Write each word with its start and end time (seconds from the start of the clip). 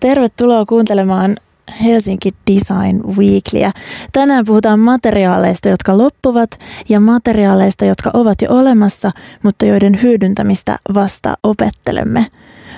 Tervetuloa 0.00 0.66
kuuntelemaan 0.66 1.36
Helsinki 1.84 2.34
Design 2.50 3.02
Weeklyä. 3.16 3.72
Tänään 4.12 4.44
puhutaan 4.44 4.80
materiaaleista, 4.80 5.68
jotka 5.68 5.98
loppuvat 5.98 6.50
ja 6.88 7.00
materiaaleista, 7.00 7.84
jotka 7.84 8.10
ovat 8.14 8.42
jo 8.42 8.48
olemassa, 8.50 9.10
mutta 9.42 9.66
joiden 9.66 10.02
hyödyntämistä 10.02 10.78
vasta 10.94 11.34
opettelemme. 11.42 12.26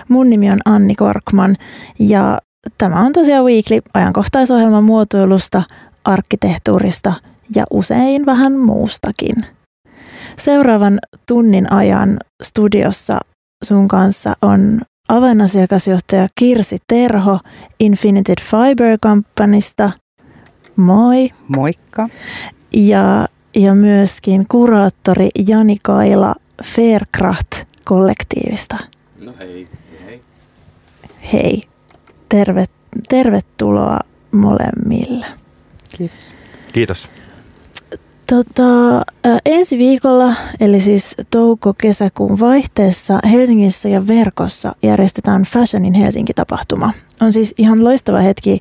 Mun 0.08 0.30
nimi 0.30 0.50
on 0.50 0.58
Anni 0.64 0.94
Korkman 0.94 1.56
ja 1.98 2.38
tämä 2.78 3.00
on 3.00 3.12
tosiaan 3.12 3.44
Weekly 3.44 3.80
ajankohtaisohjelman 3.94 4.84
muotoilusta, 4.84 5.62
arkkitehtuurista 6.04 7.12
ja 7.54 7.64
usein 7.70 8.26
vähän 8.26 8.58
muustakin. 8.58 9.34
Seuraavan 10.36 10.98
tunnin 11.26 11.72
ajan 11.72 12.18
studiossa 12.42 13.18
sun 13.64 13.88
kanssa 13.88 14.34
on 14.42 14.80
avainasiakasjohtaja 15.10 16.28
Kirsi 16.34 16.78
Terho 16.86 17.38
Infinited 17.80 18.38
Fiber 18.40 18.98
Companysta. 18.98 19.90
Moi. 20.76 21.30
Moikka. 21.48 22.08
Ja, 22.72 23.28
ja 23.54 23.74
myöskin 23.74 24.44
kuraattori 24.48 25.28
Jani 25.48 25.76
Kaila 25.82 26.34
Faircraft-kollektiivista. 26.64 28.78
No 29.18 29.34
hei, 29.38 29.68
hei. 30.04 30.20
Hei. 31.32 31.62
Terve, 32.28 32.64
tervetuloa 33.08 34.00
molemmille. 34.32 35.26
Kiitos. 35.96 36.32
Kiitos. 36.72 37.08
Tota, 38.30 39.02
ensi 39.46 39.78
viikolla, 39.78 40.34
eli 40.60 40.80
siis 40.80 41.16
touko-kesäkuun 41.30 42.40
vaihteessa 42.40 43.18
Helsingissä 43.30 43.88
ja 43.88 44.06
verkossa 44.06 44.72
järjestetään 44.82 45.42
Fashionin 45.42 45.94
Helsinki-tapahtuma. 45.94 46.92
On 47.20 47.32
siis 47.32 47.54
ihan 47.58 47.84
loistava 47.84 48.18
hetki 48.18 48.60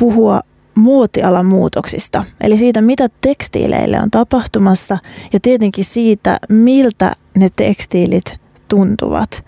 puhua 0.00 0.40
muotialan 0.74 1.46
muutoksista, 1.46 2.24
eli 2.40 2.58
siitä, 2.58 2.80
mitä 2.80 3.08
tekstiileille 3.20 4.00
on 4.00 4.10
tapahtumassa 4.10 4.98
ja 5.32 5.40
tietenkin 5.40 5.84
siitä, 5.84 6.38
miltä 6.48 7.12
ne 7.36 7.48
tekstiilit 7.56 8.38
tuntuvat. 8.68 9.44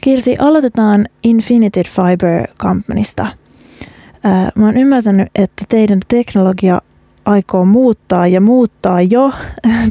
Kirsi, 0.00 0.36
aloitetaan 0.38 1.06
Infinited 1.22 1.84
Fiber 1.84 2.48
Companysta. 2.58 3.26
Mä 4.54 4.66
oon 4.66 4.76
ymmärtänyt, 4.76 5.28
että 5.34 5.64
teidän 5.68 6.00
teknologia 6.08 6.78
aikoo 7.24 7.64
muuttaa 7.64 8.26
ja 8.26 8.40
muuttaa 8.40 9.02
jo 9.02 9.32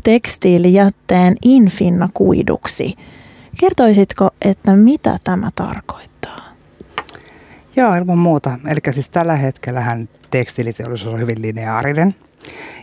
tekstiilijätteen 0.03 1.35
infinna-kuiduksi. 1.45 2.95
Kertoisitko, 3.59 4.29
että 4.41 4.75
mitä 4.75 5.19
tämä 5.23 5.49
tarkoittaa? 5.55 6.43
Joo, 7.75 7.95
ilman 7.95 8.17
muuta. 8.17 8.59
Eli 8.67 8.79
siis 8.91 9.09
tällä 9.09 9.35
hetkellähän 9.35 10.09
tekstiiliteollisuus 10.31 11.13
on 11.13 11.19
hyvin 11.19 11.41
lineaarinen. 11.41 12.15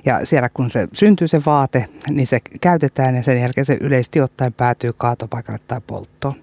Ja 0.05 0.27
siellä 0.27 0.48
kun 0.55 0.71
se 0.71 0.89
syntyy 0.93 1.28
se 1.28 1.43
vaate, 1.47 1.87
niin 2.11 2.27
se 2.27 2.41
käytetään 2.61 3.15
ja 3.15 3.23
sen 3.23 3.41
jälkeen 3.41 3.65
se 3.65 3.78
yleisesti 3.81 4.21
ottaen 4.21 4.53
päätyy 4.53 4.93
kaatopaikalle 4.97 5.61
tai 5.67 5.81
polttoon. 5.87 6.34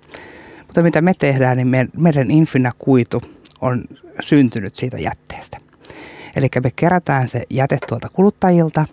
Mutta 0.68 0.84
mitä 0.84 1.02
me 1.02 1.14
tehdään, 1.14 1.58
niin 1.58 1.90
meidän 1.98 2.32
Infina-kuitu 2.32 3.22
on 3.62 3.84
syntynyt 4.20 4.76
siitä 4.76 4.98
jätteestä. 4.98 5.58
Eli 6.36 6.48
me 6.64 6.72
kerätään 6.76 7.28
se 7.28 7.42
jäte 7.50 7.78
tuolta 7.88 8.10
kuluttajilta. 8.14 8.86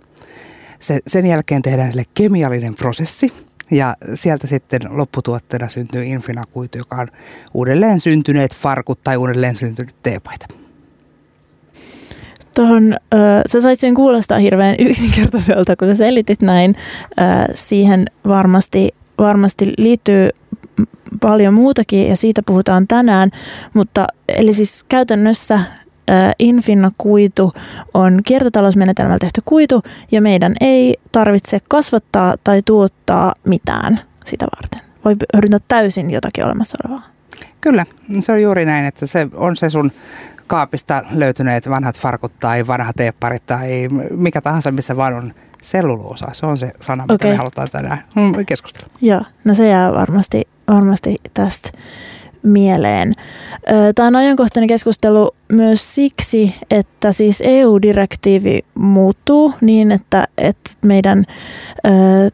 Se, 0.81 1.01
sen 1.07 1.27
jälkeen 1.27 1.63
tehdään 1.63 1.93
sille 1.93 2.05
kemiallinen 2.15 2.75
prosessi, 2.75 3.33
ja 3.71 3.97
sieltä 4.14 4.47
sitten 4.47 4.81
lopputuotteena 4.91 5.69
syntyy 5.69 6.05
infinakuitu, 6.05 6.79
joka 6.79 6.97
on 6.97 7.08
uudelleen 7.55 8.01
syntyneet 8.01 8.55
farkut 8.55 9.05
tai 9.05 9.17
uudelleen 9.17 9.57
syntynyt 9.57 9.95
teepaita. 10.03 10.47
Tuohon, 12.55 12.92
äh, 12.92 13.42
sä 13.47 13.61
sait 13.61 13.81
sen 13.81 13.95
kuulostaa 13.95 14.39
hirveän 14.39 14.77
yksinkertaiselta, 14.79 15.77
kun 15.77 15.89
sä 15.89 15.95
selitit 15.95 16.42
näin. 16.42 16.75
Siihen 17.55 18.07
varmasti, 18.29 18.95
varmasti 19.19 19.73
liittyy 19.79 20.31
paljon 21.20 21.55
muutakin 21.55 22.08
ja 22.08 22.17
siitä 22.17 22.42
puhutaan 22.42 22.89
tänään, 22.89 23.31
mutta 23.75 24.07
eli 24.29 24.55
siis 24.55 24.85
käytännössä 24.89 25.61
Infinna-kuitu 26.39 27.53
on 27.95 28.20
kiertotalousmenetelmällä 28.27 29.19
tehty 29.19 29.41
kuitu 29.45 29.83
ja 30.13 30.23
meidän 30.23 30.55
ei 30.61 30.97
tarvitse 31.13 31.61
kasvattaa 31.69 32.35
tai 32.45 32.63
tuottaa 32.63 33.35
mitään 33.45 34.01
sitä 34.25 34.47
varten. 34.57 34.81
Voi 35.05 35.17
hyödyntää 35.35 35.61
täysin 35.69 36.11
jotakin 36.11 36.45
olemassa 36.45 36.77
olevaa. 36.85 37.07
Kyllä, 37.61 37.87
se 38.20 38.33
on 38.33 38.43
juuri 38.43 38.64
näin, 38.64 38.87
että 38.87 39.07
se 39.07 39.29
on 39.35 39.57
se 39.57 39.70
sun 39.70 39.93
kaapista 40.47 41.03
löytyneet 41.13 41.70
vanhat 41.70 41.98
farkut 41.98 42.33
tai 42.41 42.67
vanhat 42.67 42.97
teepparit 42.97 43.47
tai 43.47 43.89
mikä 44.11 44.41
tahansa, 44.41 44.73
missä 44.73 44.97
vaan 44.97 45.14
on 45.14 45.35
selluloosa. 45.63 46.27
Se 46.33 46.47
on 46.47 46.59
se 46.59 46.73
sana, 46.81 47.03
mitä 47.03 47.14
okay. 47.14 47.31
me 47.31 47.37
halutaan 47.37 47.69
tänään 47.73 48.05
keskustella. 48.47 48.89
Joo, 49.01 49.23
no 49.45 49.55
se 49.55 49.69
jää 49.69 49.93
varmasti, 49.93 50.48
varmasti 50.69 51.17
tästä 51.35 51.70
mieleen. 52.45 53.13
Tämä 53.95 54.09
on 54.09 54.17
ajankohtainen 54.17 54.69
keskustelu 54.69 55.31
myös 55.53 55.95
siksi, 55.95 56.55
että 56.71 57.13
siis 57.13 57.43
EU-direktiivi 57.47 58.65
muuttuu 58.75 59.55
niin, 59.61 59.93
että, 59.93 60.29
että 60.39 60.71
meidän 60.83 61.25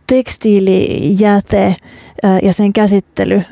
tekstiilijäte 0.07 1.77
ja 2.43 2.53
sen 2.53 2.73
käsittely 2.73 3.43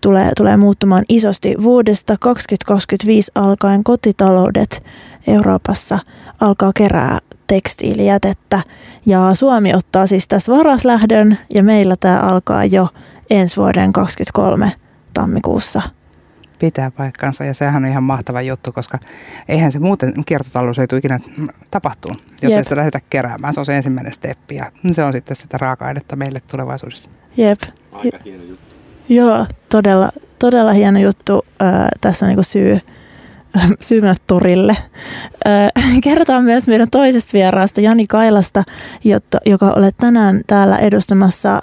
tulee, 0.00 0.32
tulee 0.36 0.56
muuttumaan 0.56 1.04
isosti. 1.08 1.54
Vuodesta 1.62 2.16
2025 2.20 3.32
alkaen 3.34 3.84
kotitaloudet 3.84 4.82
Euroopassa 5.26 5.98
alkaa 6.40 6.72
kerää 6.74 7.18
tekstiilijätettä 7.46 8.60
ja 9.06 9.34
Suomi 9.34 9.74
ottaa 9.74 10.06
siis 10.06 10.28
tässä 10.28 10.52
varaslähdön 10.52 11.38
ja 11.54 11.62
meillä 11.62 11.96
tämä 12.00 12.20
alkaa 12.20 12.64
jo 12.64 12.88
ensi 13.30 13.56
vuoden 13.56 13.92
2023 13.92 14.72
tammikuussa 15.14 15.82
pitää 16.64 16.90
paikkansa 16.90 17.44
ja 17.44 17.54
sehän 17.54 17.84
on 17.84 17.90
ihan 17.90 18.02
mahtava 18.02 18.42
juttu, 18.42 18.72
koska 18.72 18.98
eihän 19.48 19.72
se 19.72 19.78
muuten 19.78 20.14
kiertotalous 20.26 20.78
ei 20.78 20.86
tule 20.86 20.98
ikinä 20.98 21.20
tapahtuu, 21.70 22.12
jos 22.42 22.50
Jep. 22.50 22.58
ei 22.58 22.64
sitä 22.64 22.76
lähdetä 22.76 23.00
keräämään. 23.10 23.54
Se 23.54 23.60
on 23.60 23.66
se 23.66 23.76
ensimmäinen 23.76 24.14
steppi 24.14 24.54
ja 24.54 24.72
se 24.90 25.04
on 25.04 25.12
sitten 25.12 25.36
sitä 25.36 25.58
raaka-ainetta 25.58 26.16
meille 26.16 26.40
tulevaisuudessa. 26.40 27.10
Jep. 27.36 27.60
Aika 27.92 28.18
hieno 28.24 28.44
juttu. 28.44 28.74
Joo, 29.08 29.46
todella, 29.68 30.10
todella 30.38 30.72
hieno 30.72 30.98
juttu. 30.98 31.44
Äh, 31.62 31.88
tässä 32.00 32.26
on 32.26 32.28
niinku 32.28 32.42
syy 32.42 32.80
syymät 33.80 34.22
torille. 34.26 34.76
Kerrotaan 36.04 36.44
myös 36.44 36.66
meidän 36.66 36.90
toisesta 36.90 37.32
vieraasta 37.32 37.80
Jani 37.80 38.06
Kailasta, 38.06 38.64
jotta, 39.04 39.38
joka 39.46 39.72
olet 39.76 39.94
tänään 39.96 40.40
täällä 40.46 40.78
edustamassa 40.78 41.60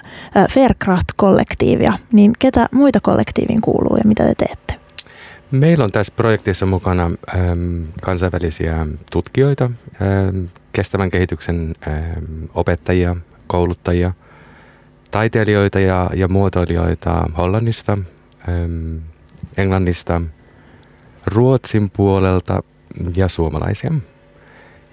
Faircraft-kollektiivia. 0.49 1.93
Niin 2.11 2.33
ketä 2.39 2.67
muita 2.71 2.99
kollektiivin 3.01 3.61
kuuluu 3.61 3.97
ja 3.97 4.03
mitä 4.05 4.23
te 4.23 4.33
teette? 4.37 4.80
Meillä 5.51 5.83
on 5.83 5.91
tässä 5.91 6.13
projektissa 6.15 6.65
mukana 6.65 7.05
äm, 7.05 7.87
kansainvälisiä 8.01 8.87
tutkijoita, 9.11 9.65
äm, 9.65 10.47
kestävän 10.71 11.09
kehityksen 11.09 11.75
äm, 11.87 12.47
opettajia, 12.53 13.15
kouluttajia, 13.47 14.13
taiteilijoita 15.11 15.79
ja, 15.79 16.09
ja 16.15 16.27
muotoilijoita 16.27 17.29
Hollannista, 17.37 17.97
äm, 18.49 18.99
Englannista, 19.57 20.21
Ruotsin 21.25 21.89
puolelta 21.89 22.63
ja 23.15 23.27
suomalaisia. 23.27 23.93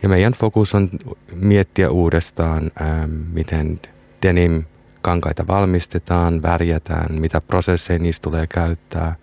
Ja 0.02 0.08
meidän 0.08 0.32
fokus 0.32 0.74
on 0.74 0.88
miettiä 1.34 1.90
uudestaan, 1.90 2.70
äm, 2.80 3.10
miten 3.10 3.80
denim 4.22 4.64
kankaita 5.02 5.46
valmistetaan, 5.46 6.42
värjätään, 6.42 7.14
mitä 7.20 7.40
prosesseja 7.40 7.98
niistä 7.98 8.22
tulee 8.22 8.46
käyttää– 8.46 9.14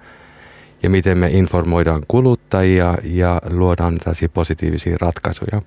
ja 0.85 0.89
miten 0.89 1.17
me 1.17 1.27
informoidaan 1.27 2.03
kuluttajia 2.07 2.97
ja 3.03 3.41
luodaan 3.49 3.97
tällaisia 3.97 4.29
positiivisia 4.29 4.97
ratkaisuja. 5.01 5.61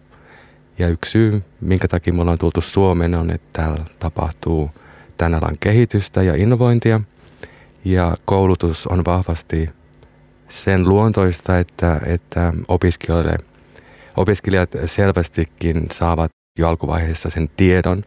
Ja 0.78 0.88
yksi 0.88 1.10
syy, 1.10 1.42
minkä 1.60 1.88
takia 1.88 2.12
me 2.12 2.20
ollaan 2.20 2.38
tultu 2.38 2.60
Suomeen, 2.60 3.14
on, 3.14 3.30
että 3.30 3.48
täällä 3.52 3.84
tapahtuu 3.98 4.70
tämän 5.16 5.34
alan 5.34 5.56
kehitystä 5.60 6.22
ja 6.22 6.34
innovointia. 6.34 7.00
Ja 7.84 8.14
koulutus 8.24 8.86
on 8.86 9.04
vahvasti 9.04 9.70
sen 10.48 10.88
luontoista, 10.88 11.58
että, 11.58 12.00
että 12.06 12.52
opiskelijoille, 12.68 13.36
opiskelijat 14.16 14.70
selvästikin 14.84 15.86
saavat 15.90 16.30
jo 16.58 16.68
alkuvaiheessa 16.68 17.30
sen 17.30 17.50
tiedon 17.56 18.02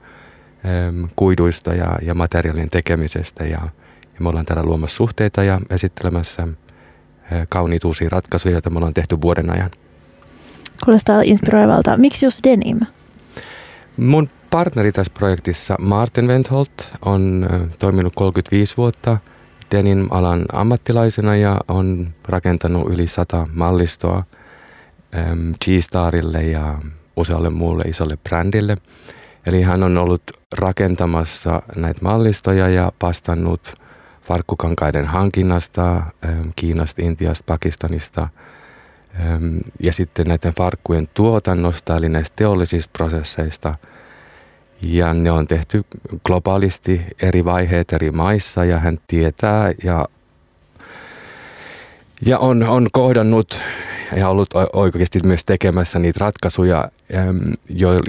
äm, 0.87 1.09
kuiduista 1.15 1.73
ja, 1.73 1.95
ja 2.01 2.13
materiaalien 2.13 2.69
tekemisestä. 2.69 3.43
Ja, 3.43 3.59
ja 4.03 4.19
me 4.19 4.29
ollaan 4.29 4.45
täällä 4.45 4.63
luomassa 4.63 4.95
suhteita 4.97 5.43
ja 5.43 5.59
esittelemässä 5.69 6.47
kauniita 7.49 7.87
uusia 7.87 8.09
ratkaisuja, 8.09 8.51
joita 8.51 8.69
me 8.69 8.77
ollaan 8.77 8.93
tehty 8.93 9.21
vuoden 9.21 9.49
ajan. 9.49 9.71
Kuulostaa 10.85 11.21
inspiroivalta. 11.21 11.97
Miksi 11.97 12.25
just 12.25 12.39
denim? 12.43 12.79
Mun 13.97 14.29
partneri 14.49 14.91
tässä 14.91 15.13
projektissa, 15.13 15.75
Martin 15.79 16.27
Wendholt, 16.27 16.89
on 17.05 17.49
toiminut 17.79 18.13
35 18.15 18.77
vuotta 18.77 19.17
denim-alan 19.71 20.45
ammattilaisena 20.53 21.35
ja 21.35 21.57
on 21.67 22.13
rakentanut 22.27 22.89
yli 22.89 23.07
sata 23.07 23.47
mallistoa 23.53 24.23
ähm, 25.15 25.51
G-Starille 25.65 26.43
ja 26.43 26.79
usealle 27.17 27.49
muulle 27.49 27.83
isolle 27.83 28.17
brändille. 28.17 28.77
Eli 29.47 29.61
hän 29.61 29.83
on 29.83 29.97
ollut 29.97 30.23
rakentamassa 30.57 31.61
näitä 31.75 31.99
mallistoja 32.01 32.69
ja 32.69 32.91
vastannut 33.01 33.73
farkkukankaiden 34.23 35.05
hankinnasta 35.05 35.95
ähm, 35.95 36.49
Kiinasta, 36.55 37.01
Intiasta, 37.01 37.43
Pakistanista 37.47 38.27
ähm, 39.19 39.57
ja 39.79 39.93
sitten 39.93 40.27
näiden 40.27 40.53
farkkujen 40.57 41.07
tuotannosta 41.13 41.95
eli 41.95 42.09
näistä 42.09 42.33
teollisista 42.35 42.91
prosesseista. 42.97 43.73
Ja 44.81 45.13
ne 45.13 45.31
on 45.31 45.47
tehty 45.47 45.83
globaalisti 46.25 47.01
eri 47.21 47.45
vaiheet 47.45 47.93
eri 47.93 48.11
maissa 48.11 48.65
ja 48.65 48.79
hän 48.79 48.97
tietää 49.07 49.71
ja, 49.83 50.05
ja 52.25 52.39
on, 52.39 52.63
on 52.63 52.87
kohdannut 52.91 53.61
ja 54.17 54.29
ollut 54.29 54.49
oikeasti 54.73 55.19
myös 55.25 55.45
tekemässä 55.45 55.99
niitä 55.99 56.17
ratkaisuja, 56.19 56.89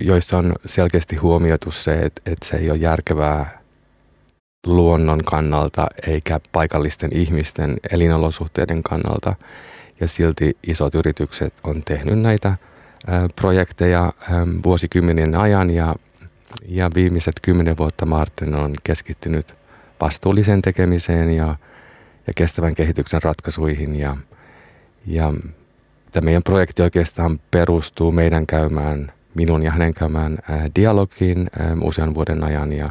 joissa 0.00 0.38
on 0.38 0.52
selkeästi 0.66 1.16
huomioitu 1.16 1.70
se, 1.70 1.98
että, 1.98 2.22
että 2.26 2.46
se 2.46 2.56
ei 2.56 2.70
ole 2.70 2.78
järkevää 2.78 3.61
luonnon 4.66 5.24
kannalta 5.24 5.86
eikä 6.06 6.40
paikallisten 6.52 7.16
ihmisten 7.16 7.76
elinolosuhteiden 7.92 8.82
kannalta. 8.82 9.34
Ja 10.00 10.08
silti 10.08 10.56
isot 10.66 10.94
yritykset 10.94 11.54
on 11.64 11.82
tehnyt 11.84 12.18
näitä 12.18 12.56
projekteja 13.36 14.12
vuosikymmenien 14.64 15.34
ajan 15.34 15.70
ja, 15.70 15.94
ja 16.68 16.90
viimeiset 16.94 17.34
kymmenen 17.42 17.76
vuotta 17.78 18.06
Martin 18.06 18.54
on 18.54 18.74
keskittynyt 18.84 19.54
vastuulliseen 20.00 20.62
tekemiseen 20.62 21.30
ja, 21.30 21.56
ja 22.26 22.32
kestävän 22.36 22.74
kehityksen 22.74 23.22
ratkaisuihin 23.22 23.96
ja, 23.96 24.16
ja 25.06 25.32
Tämä 26.12 26.24
meidän 26.24 26.42
projekti 26.42 26.82
oikeastaan 26.82 27.40
perustuu 27.50 28.12
meidän 28.12 28.46
käymään, 28.46 29.12
minun 29.34 29.62
ja 29.62 29.70
hänen 29.70 29.94
käymään 29.94 30.38
ää, 30.50 30.70
dialogiin 30.76 31.50
usean 31.82 32.14
vuoden 32.14 32.44
ajan 32.44 32.72
ja, 32.72 32.90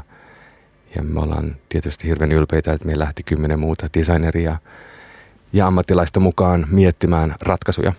ja 0.95 1.03
me 1.03 1.19
ollaan 1.19 1.55
tietysti 1.69 2.07
hirveän 2.07 2.31
ylpeitä, 2.31 2.73
että 2.73 2.85
meillä 2.85 3.03
lähti 3.03 3.23
kymmenen 3.23 3.59
muuta 3.59 3.87
designeria 3.97 4.57
ja 5.53 5.67
ammattilaista 5.67 6.19
mukaan 6.19 6.67
miettimään 6.71 7.35
ratkaisuja. 7.41 7.93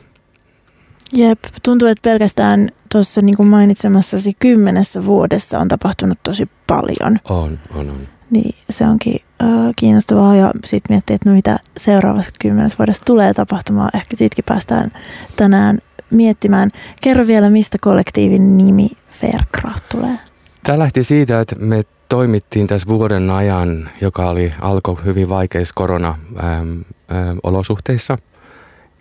Jep, 1.14 1.38
tuntuu, 1.62 1.88
että 1.88 2.10
pelkästään 2.10 2.68
tuossa 2.92 3.22
niin 3.22 3.36
kuin 3.36 3.48
mainitsemassasi 3.48 4.36
kymmenessä 4.38 5.06
vuodessa 5.06 5.58
on 5.58 5.68
tapahtunut 5.68 6.18
tosi 6.22 6.48
paljon. 6.66 7.18
On, 7.28 7.58
on, 7.74 7.90
on. 7.90 8.08
Niin 8.30 8.54
se 8.70 8.86
onkin 8.86 9.20
äh, 9.42 9.48
kiinnostavaa 9.76 10.36
ja 10.36 10.52
sitten 10.64 10.94
miettii, 10.94 11.14
että 11.14 11.30
no 11.30 11.36
mitä 11.36 11.58
seuraavassa 11.76 12.30
kymmenessä 12.38 12.78
vuodessa 12.78 13.04
tulee 13.04 13.34
tapahtumaan. 13.34 13.90
Ehkä 13.94 14.16
siitäkin 14.16 14.44
päästään 14.48 14.92
tänään 15.36 15.78
miettimään. 16.10 16.70
Kerro 17.02 17.26
vielä, 17.26 17.50
mistä 17.50 17.78
kollektiivin 17.80 18.58
nimi 18.58 18.88
Faircraft 19.20 19.84
tulee. 19.88 20.18
Tämä 20.62 20.78
lähti 20.78 21.04
siitä, 21.04 21.40
että 21.40 21.56
me 21.56 21.82
toimittiin 22.12 22.66
tässä 22.66 22.88
vuoden 22.88 23.30
ajan, 23.30 23.90
joka 24.00 24.28
oli 24.28 24.50
alkoi 24.60 24.96
hyvin 25.04 25.28
vaikeissa 25.28 25.74
korona-olosuhteissa. 25.74 28.18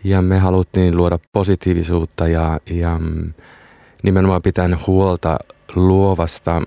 Ja 0.03 0.21
me 0.21 0.39
haluttiin 0.39 0.97
luoda 0.97 1.19
positiivisuutta 1.33 2.27
ja, 2.27 2.59
ja 2.69 2.97
mm, 2.99 3.33
nimenomaan 4.03 4.41
pitää 4.41 4.69
huolta 4.87 5.37
luovasta 5.75 6.61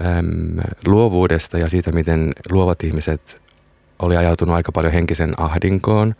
äm, 0.00 0.58
luovuudesta 0.86 1.58
ja 1.58 1.68
siitä, 1.68 1.92
miten 1.92 2.32
luovat 2.50 2.84
ihmiset 2.84 3.42
oli 3.98 4.16
ajautunut 4.16 4.54
aika 4.54 4.72
paljon 4.72 4.92
henkisen 4.92 5.40
ahdinkoon. 5.40 6.14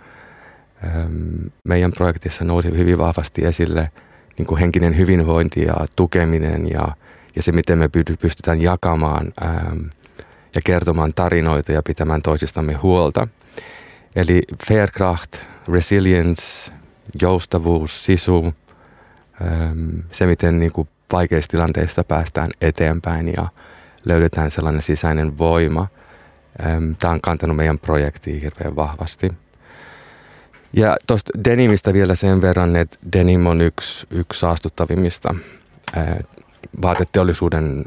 Äm, 0.85 1.51
meidän 1.69 1.93
projektissa 1.93 2.45
nousi 2.45 2.79
hyvin 2.79 2.99
vahvasti 2.99 3.45
esille 3.45 3.91
niin 4.39 4.47
kuin 4.47 4.61
henkinen 4.61 4.99
hyvinvointi 4.99 5.65
ja 5.65 5.75
tukeminen 5.97 6.71
ja, 6.71 6.89
ja 7.37 7.43
se, 7.43 7.53
miten 7.53 7.79
me 7.79 7.89
pystytään 8.21 8.63
jakamaan 8.63 9.33
äm, 9.43 9.91
ja 10.55 10.61
kertomaan 10.65 11.15
tarinoita 11.15 11.73
ja 11.73 11.83
pitämään 11.83 12.23
toisistamme 12.23 12.73
huolta. 12.73 13.29
Eli 14.17 14.43
Faircraft, 14.69 15.37
resilience, 15.69 16.73
joustavuus, 17.23 18.05
sisu, 18.05 18.55
äm, 19.43 20.03
se 20.11 20.27
miten 20.27 20.59
niin 20.59 20.73
kuin 20.73 20.89
vaikeista 21.13 21.51
tilanteista 21.51 22.05
päästään 22.05 22.51
eteenpäin 22.61 23.33
ja 23.37 23.49
löydetään 24.05 24.51
sellainen 24.51 24.83
sisäinen 24.83 25.39
voima. 25.39 25.87
Tämä 26.99 27.13
on 27.13 27.21
kantanut 27.21 27.57
meidän 27.57 27.79
projektiin 27.79 28.41
hirveän 28.41 28.77
vahvasti. 28.77 29.33
Ja 30.73 30.97
tuosta 31.07 31.31
denimistä 31.45 31.93
vielä 31.93 32.15
sen 32.15 32.43
verran, 32.43 32.77
että 32.77 32.99
denim 33.13 33.47
on 33.47 33.61
yksi, 33.61 34.07
yksi 34.11 34.41
saastuttavimmista 34.41 35.35
vaateteollisuuden 36.83 37.85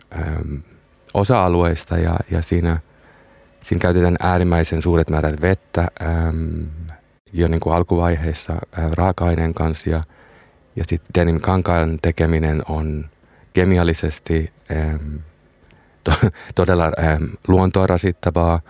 osa-alueista 1.14 1.98
ja, 1.98 2.16
ja 2.32 2.42
siinä, 2.42 2.80
siinä 3.64 3.80
käytetään 3.80 4.16
äärimmäisen 4.20 4.82
suuret 4.82 5.10
määrät 5.10 5.42
vettä 5.42 5.88
jo 7.34 7.48
niin 7.48 7.60
kuin 7.60 7.76
alkuvaiheessa 7.76 8.54
raaka-aineen 8.92 9.54
kanssa 9.54 9.90
ja, 9.90 10.02
ja 10.76 10.84
sitten 10.88 11.12
denim 11.16 11.42
kankaan 11.42 12.00
tekeminen 12.02 12.62
on 12.70 13.10
kemiallisesti 13.54 14.54
ähm, 14.72 15.16
to, 16.04 16.12
todella 16.56 16.92
ähm, 17.00 17.24
luontoa 17.48 17.88
rasittavaa. 17.88 18.62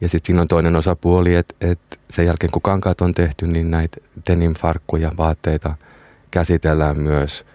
Ja 0.00 0.08
sitten 0.08 0.26
siinä 0.26 0.40
on 0.40 0.48
toinen 0.48 0.76
osapuoli, 0.76 1.34
että 1.34 1.54
et 1.60 1.80
sen 2.10 2.26
jälkeen 2.26 2.50
kun 2.50 2.62
kankaat 2.62 3.00
on 3.00 3.14
tehty, 3.14 3.46
niin 3.46 3.70
näitä 3.70 3.96
denim-farkkuja, 4.30 5.12
vaatteita 5.16 5.74
käsitellään 6.30 6.98
myös 6.98 7.46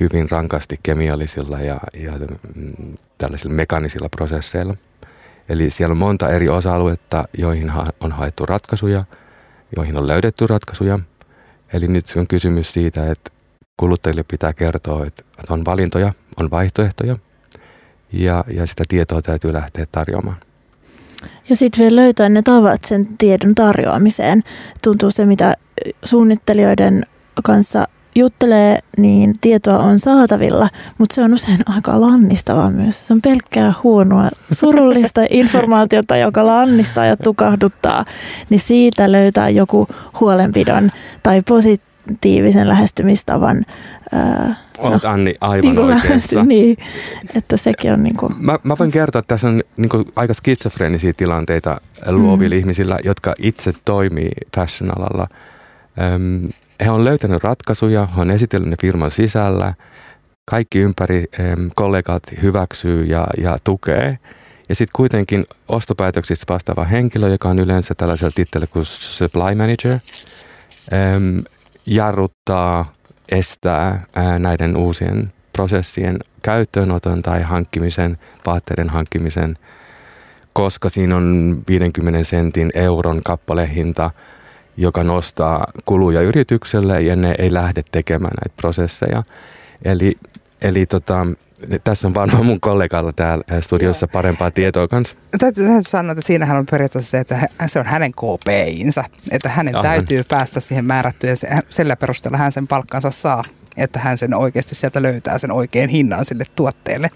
hyvin 0.00 0.30
rankasti 0.30 0.76
kemiallisilla 0.82 1.60
ja, 1.60 1.80
ja 1.94 2.12
mm, 2.54 2.94
tällaisilla 3.18 3.54
mekanisilla 3.54 4.08
prosesseilla. 4.08 4.74
Eli 5.48 5.70
siellä 5.70 5.92
on 5.92 5.98
monta 5.98 6.28
eri 6.28 6.48
osa-aluetta, 6.48 7.24
joihin 7.38 7.72
on 8.00 8.12
haettu 8.12 8.46
ratkaisuja, 8.46 9.04
joihin 9.76 9.96
on 9.96 10.06
löydetty 10.06 10.46
ratkaisuja. 10.46 10.98
Eli 11.72 11.88
nyt 11.88 12.06
on 12.16 12.26
kysymys 12.26 12.72
siitä, 12.72 13.10
että 13.10 13.30
kuluttajille 13.76 14.24
pitää 14.30 14.52
kertoa, 14.52 15.06
että 15.06 15.22
on 15.50 15.64
valintoja, 15.64 16.12
on 16.40 16.50
vaihtoehtoja 16.50 17.16
ja, 18.12 18.44
ja 18.54 18.66
sitä 18.66 18.84
tietoa 18.88 19.22
täytyy 19.22 19.52
lähteä 19.52 19.86
tarjoamaan. 19.92 20.36
Ja 21.48 21.56
sitten 21.56 21.82
vielä 21.82 21.96
löytää 21.96 22.28
ne 22.28 22.42
tavat 22.42 22.84
sen 22.84 23.08
tiedon 23.18 23.54
tarjoamiseen. 23.54 24.42
Tuntuu 24.82 25.10
se, 25.10 25.24
mitä 25.24 25.56
suunnittelijoiden 26.04 27.04
kanssa 27.44 27.88
juttelee, 28.16 28.78
niin 28.98 29.32
tietoa 29.40 29.78
on 29.78 29.98
saatavilla, 29.98 30.68
mutta 30.98 31.14
se 31.14 31.22
on 31.22 31.34
usein 31.34 31.58
aika 31.66 32.00
lannistavaa 32.00 32.70
myös. 32.70 33.06
Se 33.06 33.12
on 33.12 33.22
pelkkää 33.22 33.72
huonoa, 33.82 34.28
surullista 34.52 35.24
informaatiota, 35.30 36.16
joka 36.16 36.46
lannistaa 36.46 37.06
ja 37.06 37.16
tukahduttaa, 37.16 38.04
niin 38.50 38.60
siitä 38.60 39.12
löytää 39.12 39.48
joku 39.48 39.86
huolenpidon 40.20 40.90
tai 41.22 41.42
positiivisen 41.48 42.68
lähestymistavan. 42.68 43.64
Ää, 44.12 44.54
Olet 44.78 45.02
no, 45.02 45.10
Anni 45.10 45.34
aivan 45.40 45.74
niin 45.74 45.78
oikeassa. 45.78 46.44
Niin, 46.44 46.76
että 47.34 47.56
sekin 47.56 47.92
on 47.92 48.02
niin 48.02 48.16
kuin... 48.16 48.34
mä, 48.38 48.58
mä 48.62 48.74
voin 48.78 48.90
kertoa, 48.90 49.18
että 49.18 49.34
tässä 49.34 49.46
on 49.48 49.62
niin 49.76 49.88
kuin 49.88 50.04
aika 50.16 50.34
skitsofreenisia 50.34 51.12
tilanteita 51.16 51.80
luovilla 52.06 52.54
mm. 52.54 52.58
ihmisillä, 52.58 52.98
jotka 53.04 53.34
itse 53.38 53.72
toimii 53.84 54.30
fashion-alalla. 54.56 55.28
Öm, 56.14 56.48
he 56.84 56.90
on 56.90 57.04
löytänyt 57.04 57.44
ratkaisuja, 57.44 58.08
on 58.16 58.30
esitellyt 58.30 58.68
ne 58.68 58.76
firman 58.80 59.10
sisällä, 59.10 59.74
kaikki 60.50 60.78
ympäri 60.78 61.24
kollegat 61.74 62.22
hyväksyy 62.42 63.04
ja, 63.04 63.26
ja 63.38 63.58
tukee. 63.64 64.18
Ja 64.68 64.74
sitten 64.74 64.96
kuitenkin 64.96 65.44
ostopäätöksistä 65.68 66.52
vastaava 66.52 66.84
henkilö, 66.84 67.28
joka 67.28 67.48
on 67.48 67.58
yleensä 67.58 67.94
tällaisella 67.94 68.32
tittelillä 68.34 68.72
kuin 68.72 68.84
supply 68.84 69.54
manager, 69.54 69.98
jarruttaa, 71.86 72.92
estää 73.28 74.04
ää, 74.14 74.38
näiden 74.38 74.76
uusien 74.76 75.32
prosessien 75.52 76.18
käyttöönoton 76.42 77.22
tai 77.22 77.42
hankkimisen, 77.42 78.18
vaatteiden 78.46 78.90
hankkimisen, 78.90 79.56
koska 80.52 80.88
siinä 80.88 81.16
on 81.16 81.58
50 81.68 82.24
sentin 82.24 82.70
euron 82.74 83.20
kappalehinta, 83.24 84.10
joka 84.76 85.04
nostaa 85.04 85.66
kuluja 85.84 86.20
yritykselle 86.20 87.02
ja 87.02 87.16
ne 87.16 87.34
ei 87.38 87.52
lähde 87.52 87.82
tekemään 87.92 88.34
näitä 88.44 88.56
prosesseja. 88.56 89.22
Eli, 89.84 90.18
eli 90.62 90.86
tota, 90.86 91.26
tässä 91.84 92.08
on 92.08 92.14
varmaan 92.14 92.46
mun 92.46 92.60
kollegalla 92.60 93.12
täällä 93.12 93.60
studiossa 93.60 94.08
parempaa 94.08 94.50
tietoa 94.50 94.88
kanssa. 94.88 95.16
Täytyy 95.38 95.68
sanoa, 95.80 96.12
että 96.12 96.26
siinähän 96.26 96.56
on 96.56 96.66
periaatteessa 96.70 97.10
se, 97.10 97.18
että 97.18 97.48
se 97.66 97.78
on 97.78 97.86
hänen 97.86 98.12
KPInsä, 98.12 99.04
että 99.30 99.48
hänen 99.48 99.74
Ahan. 99.74 99.82
täytyy 99.82 100.24
päästä 100.24 100.60
siihen 100.60 100.84
määrättyyn 100.84 101.36
ja 101.50 101.60
sillä 101.68 101.96
perusteella 101.96 102.38
hän 102.38 102.52
sen 102.52 102.66
palkkansa 102.66 103.10
saa, 103.10 103.44
että 103.76 103.98
hän 103.98 104.18
sen 104.18 104.34
oikeasti 104.34 104.74
sieltä 104.74 105.02
löytää 105.02 105.38
sen 105.38 105.52
oikean 105.52 105.88
hinnan 105.88 106.24
sille 106.24 106.44
tuotteelle. 106.56 107.10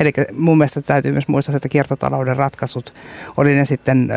Eli 0.00 0.12
mun 0.32 0.58
mielestä 0.58 0.82
täytyy 0.82 1.12
myös 1.12 1.28
muistaa, 1.28 1.56
että 1.56 1.68
kiertotalouden 1.68 2.36
ratkaisut, 2.36 2.94
oli 3.36 3.54
ne 3.54 3.64
sitten 3.64 4.08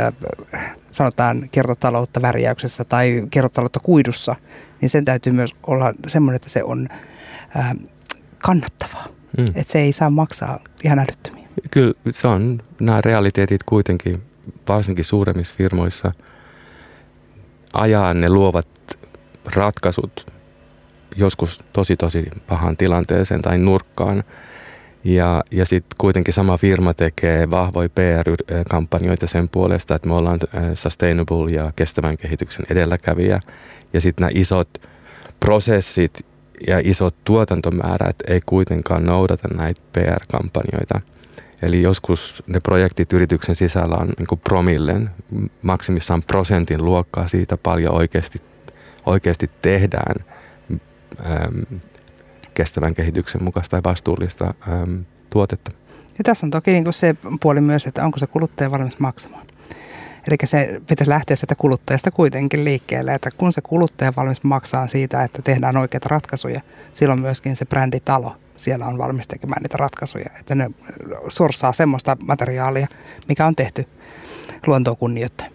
sanotaan 0.91 1.50
kiertotaloutta 1.51 2.21
värjäyksessä 2.21 2.83
tai 2.83 3.27
kiertotaloutta 3.31 3.79
kuidussa, 3.79 4.36
niin 4.81 4.89
sen 4.89 5.05
täytyy 5.05 5.33
myös 5.33 5.55
olla 5.67 5.93
semmoinen, 6.07 6.36
että 6.36 6.50
se 6.50 6.63
on 6.63 6.89
kannattavaa. 8.38 9.07
Mm. 9.39 9.45
Että 9.55 9.71
se 9.71 9.79
ei 9.79 9.93
saa 9.93 10.09
maksaa 10.09 10.59
ihan 10.83 11.00
älyttömiä. 11.00 11.48
Kyllä 11.71 11.93
se 12.12 12.27
on 12.27 12.62
nämä 12.79 13.01
realiteetit 13.01 13.63
kuitenkin, 13.63 14.21
varsinkin 14.67 15.05
suuremmissa 15.05 15.55
firmoissa, 15.57 16.12
ajaa 17.74 18.13
ne 18.13 18.29
luovat 18.29 18.67
ratkaisut 19.55 20.33
joskus 21.15 21.63
tosi 21.74 21.98
tosi 21.98 22.29
pahan 22.48 22.77
tilanteeseen 22.77 23.41
tai 23.41 23.57
nurkkaan. 23.57 24.24
Ja, 25.03 25.43
ja 25.51 25.65
sitten 25.65 25.95
kuitenkin 25.97 26.33
sama 26.33 26.57
firma 26.57 26.93
tekee 26.93 27.51
vahvoja 27.51 27.89
PR-kampanjoita 27.89 29.27
sen 29.27 29.49
puolesta, 29.49 29.95
että 29.95 30.07
me 30.07 30.13
ollaan 30.13 30.39
äh, 30.57 30.63
sustainable 30.73 31.51
ja 31.51 31.71
kestävän 31.75 32.17
kehityksen 32.17 32.65
edelläkävijä. 32.69 33.39
Ja 33.93 34.01
sitten 34.01 34.21
nämä 34.21 34.31
isot 34.33 34.69
prosessit 35.39 36.25
ja 36.67 36.79
isot 36.83 37.15
tuotantomäärät 37.23 38.15
ei 38.27 38.41
kuitenkaan 38.45 39.05
noudata 39.05 39.47
näitä 39.47 39.81
PR-kampanjoita. 39.93 41.01
Eli 41.61 41.81
joskus 41.81 42.43
ne 42.47 42.59
projektit 42.59 43.13
yrityksen 43.13 43.55
sisällä 43.55 43.95
on 43.95 44.09
niin 44.17 44.39
promillen, 44.43 45.09
maksimissaan 45.61 46.23
prosentin 46.23 46.85
luokkaa 46.85 47.27
siitä 47.27 47.57
paljon 47.57 47.93
oikeasti, 47.95 48.41
oikeasti 49.05 49.49
tehdään 49.61 50.15
äm, 51.25 51.79
kestävän 52.59 52.93
kehityksen 52.93 53.43
mukaista 53.43 53.71
tai 53.71 53.91
vastuullista 53.91 54.53
äm, 54.67 55.05
tuotetta. 55.29 55.71
Ja 56.17 56.23
tässä 56.23 56.45
on 56.45 56.51
toki 56.51 56.71
niin 56.71 56.93
se 56.93 57.15
puoli 57.41 57.61
myös, 57.61 57.87
että 57.87 58.05
onko 58.05 58.19
se 58.19 58.27
kuluttaja 58.27 58.71
valmis 58.71 58.99
maksamaan. 58.99 59.47
Eli 60.27 60.37
se 60.43 60.81
pitäisi 60.89 61.09
lähteä 61.09 61.35
sitä 61.35 61.55
kuluttajasta 61.55 62.11
kuitenkin 62.11 62.65
liikkeelle, 62.65 63.13
että 63.13 63.31
kun 63.31 63.51
se 63.51 63.61
kuluttaja 63.61 64.13
valmis 64.15 64.43
maksaa 64.43 64.87
siitä, 64.87 65.23
että 65.23 65.41
tehdään 65.41 65.77
oikeita 65.77 66.09
ratkaisuja, 66.09 66.61
silloin 66.93 67.19
myöskin 67.19 67.55
se 67.55 67.65
bränditalo 67.65 68.35
siellä 68.57 68.85
on 68.85 68.97
valmis 68.97 69.27
tekemään 69.27 69.61
niitä 69.61 69.77
ratkaisuja. 69.77 70.29
Että 70.39 70.55
ne 70.55 70.71
sorsaa 71.29 71.73
semmoista 71.73 72.17
materiaalia, 72.27 72.87
mikä 73.27 73.45
on 73.45 73.55
tehty 73.55 73.87
luontoa 74.67 74.95
kunnioittaen. 74.95 75.51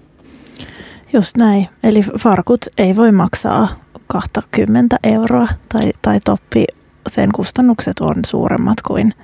Just 1.13 1.37
näin. 1.37 1.69
Eli 1.83 2.01
farkut 2.19 2.67
ei 2.79 2.97
voi 2.97 3.13
maksaa 3.13 3.69
20 4.07 4.97
euroa 5.03 5.49
tai, 5.69 5.93
tai 6.03 6.21
toppi, 6.25 6.65
sen 7.09 7.33
kustannukset 7.33 8.01
on 8.01 8.15
suuremmat 8.27 8.83
kuin 8.83 9.15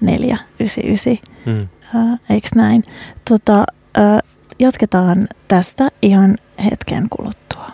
499. 0.00 1.18
Mm. 1.46 1.68
Äh, 1.94 2.20
eikö 2.30 2.48
näin? 2.54 2.82
Tota, 3.28 3.64
äh, 3.98 4.18
jatketaan 4.58 5.28
tästä 5.48 5.88
ihan 6.02 6.38
hetken 6.70 7.06
kuluttua. 7.10 7.70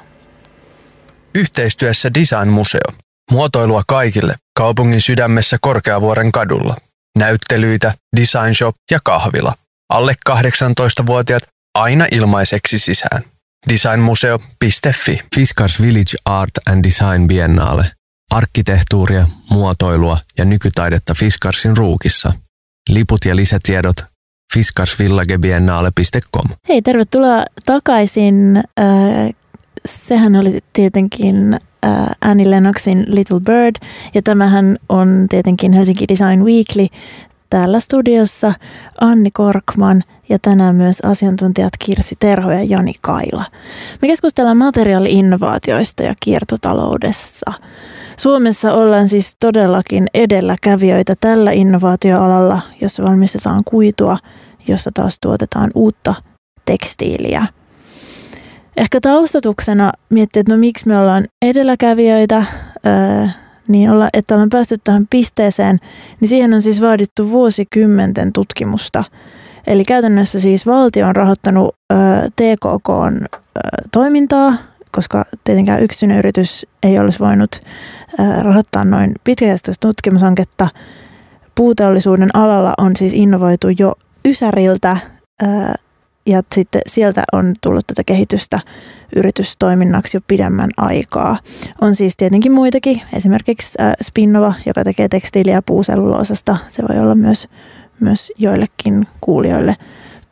Yhteistyössä 1.34 2.10
Design 2.14 2.48
Museo. 2.48 2.92
Muotoilua 3.30 3.82
kaikille 3.86 4.34
kaupungin 4.58 5.00
sydämessä 5.00 5.58
Korkeavuoren 5.60 6.32
kadulla. 6.32 6.76
Näyttelyitä, 7.18 7.94
design 8.16 8.54
shop 8.54 8.76
ja 8.90 9.00
kahvila. 9.04 9.54
Alle 9.88 10.14
18-vuotiaat 10.30 11.42
aina 11.74 12.06
ilmaiseksi 12.12 12.78
sisään. 12.78 13.22
Designmuseo.fi 13.68 15.20
Fiskars 15.34 15.82
Village 15.82 16.16
Art 16.24 16.50
and 16.66 16.84
Design 16.84 17.26
Biennale. 17.26 17.86
Arkkitehtuuria, 18.36 19.26
muotoilua 19.50 20.18
ja 20.38 20.44
nykytaidetta 20.44 21.14
Fiskarsin 21.14 21.76
ruukissa. 21.76 22.32
Liput 22.88 23.24
ja 23.24 23.36
lisätiedot 23.36 23.96
fiskarsvillagebiennale.com. 24.54 26.50
Hei, 26.68 26.82
tervetuloa 26.82 27.44
takaisin. 27.66 28.62
Sehän 29.86 30.36
oli 30.36 30.58
tietenkin 30.72 31.60
Annie 32.20 32.50
Lennoxin 32.50 33.04
Little 33.08 33.40
Bird, 33.40 33.76
ja 34.14 34.22
tämähän 34.22 34.76
on 34.88 35.26
tietenkin 35.30 35.72
Helsinki 35.72 36.08
Design 36.08 36.44
Weekly. 36.44 36.86
Täällä 37.50 37.80
studiossa 37.80 38.54
Anni 39.00 39.30
Korkman 39.30 40.04
ja 40.28 40.38
tänään 40.38 40.76
myös 40.76 41.00
asiantuntijat 41.00 41.72
Kirsi 41.84 42.16
Terho 42.18 42.50
ja 42.50 42.62
Jani 42.62 42.92
Kaila. 43.00 43.44
Me 44.02 44.08
keskustellaan 44.08 44.56
materiaali-innovaatioista 44.56 46.02
ja 46.02 46.14
kiertotaloudessa. 46.22 47.52
Suomessa 48.16 48.74
ollaan 48.74 49.08
siis 49.08 49.36
todellakin 49.40 50.06
edelläkävijöitä 50.14 51.14
tällä 51.20 51.52
innovaatioalalla, 51.52 52.60
jossa 52.80 53.02
valmistetaan 53.02 53.62
kuitua, 53.64 54.18
jossa 54.68 54.90
taas 54.94 55.18
tuotetaan 55.20 55.70
uutta 55.74 56.14
tekstiiliä. 56.64 57.46
Ehkä 58.76 59.00
taustatuksena 59.00 59.92
miettiä, 60.08 60.40
että 60.40 60.52
no 60.52 60.58
miksi 60.58 60.88
me 60.88 60.98
ollaan 60.98 61.24
edelläkävijöitä, 61.42 62.44
niin 63.68 63.90
olla, 63.90 64.08
että 64.12 64.34
ollaan 64.34 64.50
päästy 64.50 64.78
tähän 64.84 65.06
pisteeseen, 65.10 65.78
niin 66.20 66.28
siihen 66.28 66.54
on 66.54 66.62
siis 66.62 66.80
vaadittu 66.80 67.30
vuosikymmenten 67.30 68.32
tutkimusta. 68.32 69.04
Eli 69.66 69.84
käytännössä 69.84 70.40
siis 70.40 70.66
valtio 70.66 71.08
on 71.08 71.16
rahoittanut 71.16 71.74
ö, 71.92 71.96
TKK 72.36 72.88
ö, 72.90 73.60
toimintaa, 73.92 74.54
koska 74.96 75.24
tietenkään 75.44 75.82
yksityinen 75.82 76.18
yritys 76.18 76.66
ei 76.82 76.98
olisi 76.98 77.18
voinut 77.18 77.60
rahoittaa 78.42 78.84
noin 78.84 79.14
pitkäkestoista 79.24 79.88
tutkimushanketta. 79.88 80.68
Puuteollisuuden 81.54 82.36
alalla 82.36 82.74
on 82.78 82.96
siis 82.96 83.12
innovoitu 83.14 83.68
jo 83.78 83.94
Ysäriltä 84.24 84.96
ja 86.26 86.42
sitten 86.54 86.80
sieltä 86.86 87.24
on 87.32 87.54
tullut 87.60 87.86
tätä 87.86 88.02
kehitystä 88.06 88.60
yritystoiminnaksi 89.16 90.16
jo 90.16 90.20
pidemmän 90.26 90.70
aikaa. 90.76 91.38
On 91.80 91.94
siis 91.94 92.16
tietenkin 92.16 92.52
muitakin, 92.52 93.02
esimerkiksi 93.12 93.78
Spinnova, 94.02 94.54
joka 94.66 94.84
tekee 94.84 95.08
tekstiiliä 95.08 95.62
puuselluloosasta. 95.62 96.56
Se 96.68 96.82
voi 96.88 97.02
olla 97.02 97.14
myös, 97.14 97.48
myös 98.00 98.32
joillekin 98.38 99.06
kuulijoille 99.20 99.76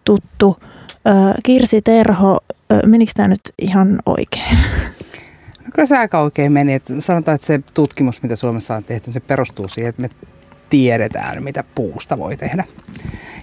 tuttu. 0.04 0.56
Kirsi 1.42 1.82
Terho, 1.82 2.38
menikö 2.86 3.12
tämä 3.14 3.28
nyt 3.28 3.40
ihan 3.58 3.98
oikein? 4.06 4.58
No 5.64 5.70
kyllä 5.74 5.86
se 5.86 5.98
aika 5.98 6.20
oikein 6.20 6.52
meni. 6.52 6.74
Että 6.74 7.00
sanotaan, 7.00 7.34
että 7.34 7.46
se 7.46 7.60
tutkimus, 7.74 8.22
mitä 8.22 8.36
Suomessa 8.36 8.74
on 8.74 8.84
tehty, 8.84 9.12
se 9.12 9.20
perustuu 9.20 9.68
siihen, 9.68 9.88
että 9.88 10.02
me 10.02 10.10
tiedetään, 10.70 11.42
mitä 11.42 11.64
puusta 11.74 12.18
voi 12.18 12.36
tehdä. 12.36 12.64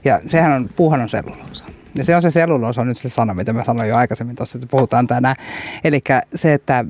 Ja 0.05 0.21
sehän 0.25 0.51
on, 0.51 0.69
puuhan 0.75 1.01
on 1.01 1.09
selluloosa. 1.09 1.65
Ja 1.95 2.05
se 2.05 2.15
on 2.15 2.21
se 2.21 2.31
selluloosa 2.31 2.81
on 2.81 2.87
nyt 2.87 2.97
se 2.97 3.09
sana, 3.09 3.33
mitä 3.33 3.53
mä 3.53 3.63
sanoin 3.63 3.89
jo 3.89 3.97
aikaisemmin 3.97 4.35
tuossa, 4.35 4.57
että 4.57 4.67
puhutaan 4.71 5.07
tänään. 5.07 5.35
Eli 5.83 5.99
se, 6.35 6.53
että 6.53 6.85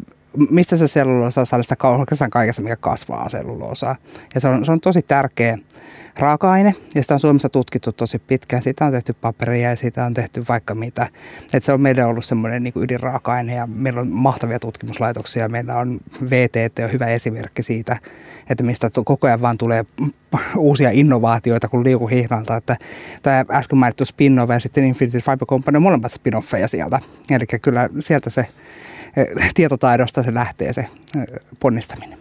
mistä 0.49 0.77
se 0.77 0.87
selluloosa 0.87 1.45
saa 1.45 1.63
sitä 1.63 1.87
oikeastaan 1.87 2.31
kaikessa, 2.31 2.61
mikä 2.61 2.75
kasvaa, 2.75 3.29
selluloosaa. 3.29 3.95
Ja 4.35 4.41
se 4.41 4.47
on, 4.47 4.65
se 4.65 4.71
on 4.71 4.79
tosi 4.79 5.01
tärkeä 5.01 5.57
raaka-aine 6.19 6.75
ja 6.95 7.01
sitä 7.01 7.13
on 7.13 7.19
Suomessa 7.19 7.49
tutkittu 7.49 7.91
tosi 7.91 8.19
pitkään. 8.19 8.63
Siitä 8.63 8.85
on 8.85 8.91
tehty 8.91 9.13
paperia 9.13 9.69
ja 9.69 9.75
siitä 9.75 10.05
on 10.05 10.13
tehty 10.13 10.45
vaikka 10.49 10.75
mitä. 10.75 11.07
Et 11.53 11.63
se 11.63 11.73
on 11.73 11.81
meidän 11.81 12.07
ollut 12.07 12.25
semmoinen 12.25 12.63
niin 12.63 12.73
ydinraaka-aine 12.75 13.55
ja 13.55 13.67
meillä 13.67 14.01
on 14.01 14.11
mahtavia 14.11 14.59
tutkimuslaitoksia. 14.59 15.49
Meillä 15.49 15.77
on 15.77 15.99
VTT 16.29 16.79
on 16.83 16.91
hyvä 16.91 17.07
esimerkki 17.07 17.63
siitä, 17.63 17.97
että 18.49 18.63
mistä 18.63 18.91
koko 19.05 19.27
ajan 19.27 19.41
vaan 19.41 19.57
tulee 19.57 19.85
uusia 20.57 20.89
innovaatioita 20.91 21.67
kuin 21.67 21.83
liukuhihnalta. 21.83 22.55
Että 22.55 22.77
tämä 23.21 23.45
äsken 23.51 23.79
mainittu 23.79 24.05
Spinnova 24.05 24.53
ja 24.53 24.59
sitten 24.59 24.83
Infinity 24.83 25.19
Fiber 25.19 25.45
Company 25.45 25.75
on 25.75 25.83
molemmat 25.83 26.11
spin-offeja 26.11 26.67
sieltä. 26.67 26.99
Eli 27.29 27.59
kyllä 27.61 27.89
sieltä 27.99 28.29
se 28.29 28.47
tietotaidosta 29.55 30.23
se 30.23 30.33
lähtee 30.33 30.73
se 30.73 30.81
eh, 30.81 31.25
ponnistaminen. 31.59 32.17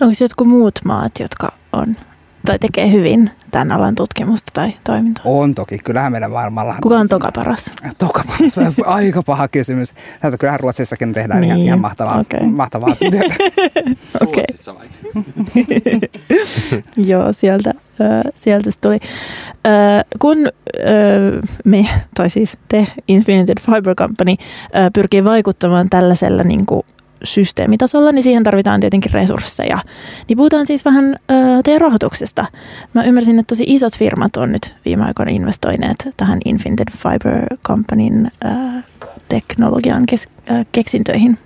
Onko 0.00 0.14
jotkut 0.20 0.48
muut 0.48 0.80
maat, 0.84 1.20
jotka 1.20 1.52
on 1.72 1.96
tai 2.46 2.58
tekee 2.58 2.92
hyvin 2.92 3.30
tämän 3.50 3.72
alan 3.72 3.94
tutkimusta 3.94 4.50
tai 4.54 4.72
toimintaa? 4.84 5.24
On 5.26 5.54
toki. 5.54 5.78
Kyllähän 5.78 6.12
meidän 6.12 6.30
maailmalla... 6.30 6.76
Kuka 6.82 6.94
on 6.94 7.08
toka 7.08 7.32
paras? 7.32 7.70
Toka 7.98 8.24
paras. 8.26 8.74
Aika 8.86 9.22
paha 9.22 9.48
kysymys. 9.48 9.88
Sanotaan, 9.88 10.38
kyllähän 10.38 10.60
Ruotsissakin 10.60 11.12
tehdään 11.12 11.40
niin. 11.40 11.48
ihan, 11.48 11.60
ihan 11.60 11.80
mahtavaa, 11.80 12.18
okay. 12.18 12.46
mahtavaa 12.46 12.96
työtä. 13.10 13.34
Okei. 14.20 14.44
Joo, 17.10 17.32
sieltä, 17.32 17.70
äh, 18.00 18.32
sieltä 18.34 18.70
se 18.70 18.80
tuli. 18.80 18.98
Äh, 19.66 20.04
kun 20.18 20.38
äh, 20.46 20.52
me, 21.64 21.86
tai 22.14 22.30
siis 22.30 22.58
te, 22.68 22.86
Infinity 23.08 23.52
Fiber 23.60 23.94
Company, 23.94 24.32
äh, 24.32 24.90
pyrkii 24.94 25.24
vaikuttamaan 25.24 25.90
tällaisella 25.90 26.42
niin 26.42 26.66
kuin, 26.66 26.82
systeemitasolla, 27.24 28.12
niin 28.12 28.22
siihen 28.22 28.42
tarvitaan 28.42 28.80
tietenkin 28.80 29.12
resursseja. 29.12 29.78
Niin 30.28 30.36
puhutaan 30.36 30.66
siis 30.66 30.84
vähän 30.84 31.04
ö, 31.30 31.34
teidän 31.64 31.80
rahoituksesta. 31.80 32.46
Mä 32.94 33.04
ymmärsin, 33.04 33.38
että 33.38 33.48
tosi 33.48 33.64
isot 33.66 33.98
firmat 33.98 34.36
on 34.36 34.52
nyt 34.52 34.74
viime 34.84 35.04
aikoina 35.04 35.32
investoineet 35.32 36.08
tähän 36.16 36.38
Infinited 36.44 36.88
Fiber 36.96 37.46
Companyn 37.66 38.30
ö, 38.44 38.48
teknologian 39.28 40.06
kes, 40.06 40.28
ö, 40.50 40.64
keksintöihin. 40.72 41.38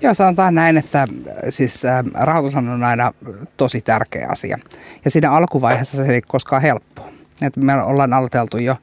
Joo, 0.00 0.14
sanotaan 0.14 0.54
näin, 0.54 0.76
että 0.76 1.08
siis 1.48 1.82
rahoitus 2.14 2.54
on 2.54 2.82
aina 2.82 3.12
tosi 3.56 3.80
tärkeä 3.80 4.28
asia. 4.30 4.58
Ja 5.04 5.10
siinä 5.10 5.30
alkuvaiheessa 5.30 5.96
se 5.96 6.12
ei 6.14 6.22
koskaan 6.22 6.62
helppoa. 6.62 7.08
Et 7.42 7.56
me 7.56 7.82
ollaan 7.82 8.12
aloiteltu 8.12 8.58
jo 8.58 8.76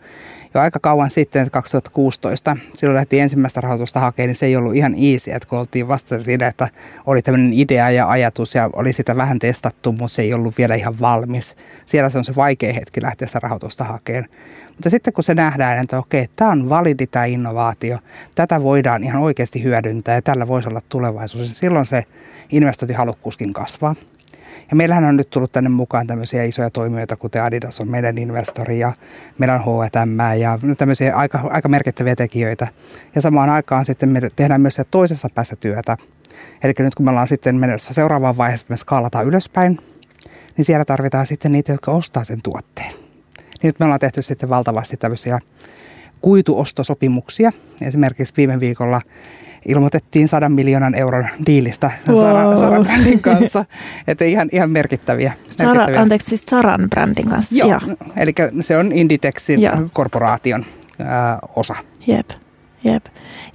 jo 0.53 0.61
aika 0.61 0.79
kauan 0.79 1.09
sitten, 1.09 1.51
2016, 1.51 2.57
silloin 2.73 2.95
lähti 2.95 3.19
ensimmäistä 3.19 3.61
rahoitusta 3.61 3.99
hakemaan, 3.99 4.27
niin 4.27 4.35
se 4.35 4.45
ei 4.45 4.55
ollut 4.55 4.75
ihan 4.75 4.95
easy, 4.97 5.31
että 5.31 5.47
kun 5.47 5.59
oltiin 5.59 5.87
vasta 5.87 6.23
siinä, 6.23 6.47
että 6.47 6.67
oli 7.05 7.21
tämmöinen 7.21 7.53
idea 7.53 7.89
ja 7.89 8.09
ajatus 8.09 8.55
ja 8.55 8.69
oli 8.73 8.93
sitä 8.93 9.15
vähän 9.15 9.39
testattu, 9.39 9.91
mutta 9.91 10.15
se 10.15 10.21
ei 10.21 10.33
ollut 10.33 10.57
vielä 10.57 10.75
ihan 10.75 10.99
valmis. 10.99 11.55
Siellä 11.85 12.09
se 12.09 12.17
on 12.17 12.23
se 12.23 12.35
vaikea 12.35 12.73
hetki 12.73 13.01
lähteä 13.01 13.27
sitä 13.27 13.39
rahoitusta 13.39 13.83
hakemaan. 13.83 14.29
Mutta 14.67 14.89
sitten 14.89 15.13
kun 15.13 15.23
se 15.23 15.33
nähdään, 15.33 15.83
että 15.83 15.97
okei, 15.97 16.27
tämä 16.35 16.51
on 16.51 16.69
validi 16.69 17.07
tämä 17.07 17.25
innovaatio, 17.25 17.97
tätä 18.35 18.63
voidaan 18.63 19.03
ihan 19.03 19.21
oikeasti 19.21 19.63
hyödyntää 19.63 20.15
ja 20.15 20.21
tällä 20.21 20.47
voisi 20.47 20.69
olla 20.69 20.81
tulevaisuus, 20.89 21.41
niin 21.41 21.53
silloin 21.53 21.85
se 21.85 22.03
investointihalukkuuskin 22.51 23.53
kasvaa. 23.53 23.95
Ja 24.71 24.75
meillähän 24.75 25.05
on 25.05 25.15
nyt 25.15 25.29
tullut 25.29 25.51
tänne 25.51 25.69
mukaan 25.69 26.07
tämmöisiä 26.07 26.43
isoja 26.43 26.69
toimijoita, 26.69 27.15
kuten 27.15 27.43
Adidas 27.43 27.79
on 27.79 27.89
meidän 27.89 28.17
investori 28.17 28.79
ja 28.79 28.93
meillä 29.37 29.55
on 29.55 29.61
H&M 29.61 30.39
ja 30.39 30.59
tämmöisiä 30.77 31.15
aika, 31.15 31.39
aika 31.49 31.69
merkittäviä 31.69 32.15
tekijöitä. 32.15 32.67
Ja 33.15 33.21
samaan 33.21 33.49
aikaan 33.49 33.85
sitten 33.85 34.09
me 34.09 34.21
tehdään 34.35 34.61
myös 34.61 34.81
toisessa 34.91 35.27
päässä 35.35 35.55
työtä. 35.55 35.97
Eli 36.63 36.73
nyt 36.79 36.95
kun 36.95 37.05
me 37.05 37.09
ollaan 37.09 37.27
sitten 37.27 37.55
menossa 37.55 37.93
seuraavaan 37.93 38.37
vaiheeseen, 38.37 38.65
että 38.65 38.73
me 38.73 38.77
skaalataan 38.77 39.25
ylöspäin, 39.25 39.79
niin 40.57 40.65
siellä 40.65 40.85
tarvitaan 40.85 41.27
sitten 41.27 41.51
niitä, 41.51 41.71
jotka 41.71 41.91
ostaa 41.91 42.23
sen 42.23 42.39
tuotteen. 42.43 42.91
Niin 43.37 43.67
nyt 43.67 43.79
me 43.79 43.85
ollaan 43.85 43.99
tehty 43.99 44.21
sitten 44.21 44.49
valtavasti 44.49 44.97
tämmöisiä 44.97 45.39
kuituostosopimuksia. 46.21 47.51
Esimerkiksi 47.81 48.33
viime 48.37 48.59
viikolla 48.59 49.01
ilmoitettiin 49.67 50.27
sadan 50.27 50.51
miljoonan 50.51 50.95
euron 50.95 51.27
diilistä 51.45 51.91
wow. 52.07 52.19
Sara, 52.19 52.57
Sara 52.57 52.81
brändin 52.81 53.19
kanssa. 53.19 53.65
Että 54.07 54.25
ihan, 54.25 54.49
ihan 54.51 54.69
merkittäviä. 54.69 55.33
Sara, 55.57 55.67
merkittäviä. 55.67 56.01
Anteeksi, 56.01 56.29
siis 56.29 56.43
Saran 56.49 56.89
brändin 56.89 57.29
kanssa. 57.29 57.57
Joo, 57.57 57.79
eli 58.17 58.33
se 58.61 58.77
on 58.77 58.91
Inditexin 58.91 59.61
ja. 59.61 59.77
korporaation 59.93 60.65
ää, 60.99 61.39
osa. 61.55 61.75
Jep. 62.07 62.29
Jep. 62.83 63.05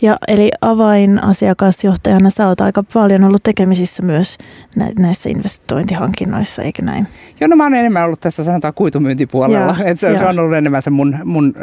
Ja 0.02 0.16
eli 0.28 0.50
avainasiakasjohtajana 0.60 2.30
sä 2.30 2.48
oot 2.48 2.60
aika 2.60 2.82
paljon 2.94 3.24
ollut 3.24 3.42
tekemisissä 3.42 4.02
myös 4.02 4.38
näissä 4.98 5.28
investointihankinnoissa, 5.30 6.62
eikö 6.62 6.82
näin? 6.82 7.06
Joo, 7.40 7.48
no 7.48 7.56
mä 7.56 7.62
oon 7.62 7.74
enemmän 7.74 8.04
ollut 8.04 8.20
tässä 8.20 8.44
sanotaan 8.44 8.74
kuitumyyntipuolella. 8.74 9.76
Ja, 9.78 9.84
et 9.84 10.00
se, 10.00 10.18
se 10.18 10.26
on 10.26 10.38
ollut 10.38 10.54
enemmän 10.54 10.82
se 10.82 10.90
mun, 10.90 11.18
mun 11.24 11.54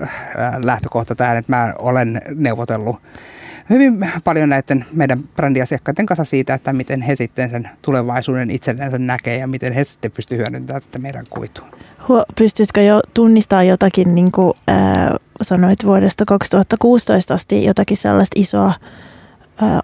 lähtökohta 0.63 1.15
tähän, 1.15 1.37
että 1.37 1.51
mä 1.51 1.73
olen 1.79 2.21
neuvotellut 2.35 2.95
hyvin 3.69 4.07
paljon 4.23 4.49
näiden 4.49 4.85
meidän 4.93 5.19
brändiasiakkaiden 5.35 6.05
kanssa 6.05 6.23
siitä, 6.23 6.53
että 6.53 6.73
miten 6.73 7.01
he 7.01 7.15
sitten 7.15 7.49
sen 7.49 7.69
tulevaisuuden 7.81 8.51
itsellensä 8.51 8.97
näkee 8.97 9.37
ja 9.37 9.47
miten 9.47 9.73
he 9.73 9.83
sitten 9.83 10.11
pystyvät 10.11 10.39
hyödyntämään 10.39 10.81
tätä 10.81 10.99
meidän 10.99 11.25
kuitua. 11.29 11.65
Pystytkö 12.35 12.81
jo 12.81 13.01
tunnistamaan 13.13 13.67
jotakin, 13.67 14.15
niin 14.15 14.31
kuin 14.31 14.53
äh, 14.69 15.09
sanoit 15.41 15.85
vuodesta 15.85 16.25
2016 16.25 17.33
asti, 17.33 17.65
jotakin 17.65 17.97
sellaista 17.97 18.39
isoa 18.39 18.73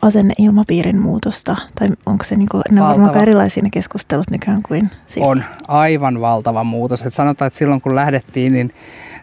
asenneilmapiirin 0.02 0.98
muutosta? 1.02 1.56
Tai 1.80 1.88
onko 2.06 2.24
se, 2.24 2.36
niin 2.36 2.50
kuin, 2.50 2.64
ne 2.72 2.82
on 2.82 3.18
erilaisia 3.18 3.64
ne 3.64 3.70
keskustelut 3.70 4.32
nykyään 4.32 4.64
kuin 4.64 4.90
siitä? 5.08 5.28
On 5.28 5.44
aivan 5.68 6.22
valtava 6.22 6.64
muutos. 6.64 7.06
Et 7.06 7.14
sanotaan, 7.14 7.48
että 7.48 7.60
silloin 7.60 7.82
kun 7.82 7.96
lähdettiin, 7.96 8.54
niin 8.54 8.74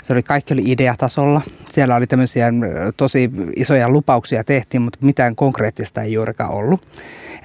se 0.06 0.12
oli, 0.12 0.22
kaikki 0.22 0.54
oli 0.54 0.62
ideatasolla. 0.66 1.40
Siellä 1.70 1.96
oli 1.96 2.06
tämmöisiä 2.06 2.52
tosi 2.96 3.30
isoja 3.56 3.88
lupauksia 3.88 4.44
tehtiin, 4.44 4.82
mutta 4.82 4.98
mitään 5.02 5.36
konkreettista 5.36 6.02
ei 6.02 6.12
juurikaan 6.12 6.50
ollut. 6.50 6.88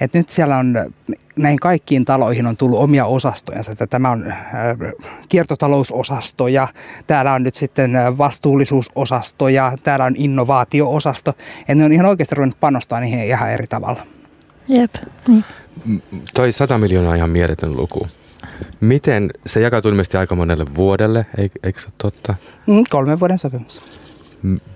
Et 0.00 0.14
nyt 0.14 0.28
siellä 0.28 0.56
on, 0.56 0.92
näihin 1.36 1.58
kaikkiin 1.58 2.04
taloihin 2.04 2.46
on 2.46 2.56
tullut 2.56 2.78
omia 2.78 3.06
osastojansa. 3.06 3.72
Että 3.72 3.86
tämä 3.86 4.10
on 4.10 4.34
kiertotalousosasto 5.28 6.48
ja 6.48 6.68
täällä 7.06 7.32
on 7.32 7.42
nyt 7.42 7.56
sitten 7.56 7.92
vastuullisuusosasto 8.18 9.48
ja 9.48 9.72
täällä 9.82 10.04
on 10.04 10.14
innovaatioosasto. 10.16 11.34
Et 11.68 11.78
ne 11.78 11.84
on 11.84 11.92
ihan 11.92 12.06
oikeasti 12.06 12.34
ruvennut 12.34 12.60
panostaa 12.60 13.00
niihin 13.00 13.24
ihan 13.24 13.50
eri 13.50 13.66
tavalla. 13.66 14.02
Jep. 14.68 14.94
Niin. 15.28 15.44
Toi 16.34 16.52
100 16.52 16.78
miljoonaa 16.78 17.10
on 17.10 17.16
ihan 17.16 17.30
mieletön 17.30 17.76
luku. 17.76 18.06
Miten, 18.80 19.30
se 19.46 19.60
jakautuu 19.60 19.90
ilmeisesti 19.90 20.16
aika 20.16 20.34
monelle 20.34 20.66
vuodelle, 20.74 21.26
eikö 21.62 21.80
se 21.80 21.88
totta? 21.98 22.34
Mm, 22.66 22.84
kolmen 22.90 23.20
vuoden 23.20 23.38
sopimus. 23.38 23.82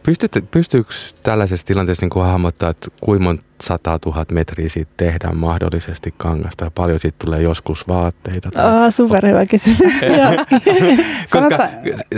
Pystyykö, 0.03 0.43
pystyykö 0.51 0.91
tällaisessa 1.23 1.67
tilanteessa 1.67 2.07
niin 2.07 2.25
hahmottaa, 2.25 2.71
että 2.71 2.89
kuinka 3.01 3.25
monta 3.25 3.45
100 3.63 3.99
000 4.07 4.25
metriä 4.33 4.69
siitä 4.69 4.93
tehdään 4.97 5.37
mahdollisesti 5.37 6.15
kangasta 6.17 6.65
ja 6.65 6.71
paljon 6.71 7.01
siitä 7.01 7.17
tulee 7.25 7.43
joskus 7.43 7.89
vaatteita? 7.89 8.51
Tai... 8.51 8.65
Oh, 8.65 8.95
superhyvä 8.95 9.47
kysymys. 9.47 9.79
Koska 11.33 11.69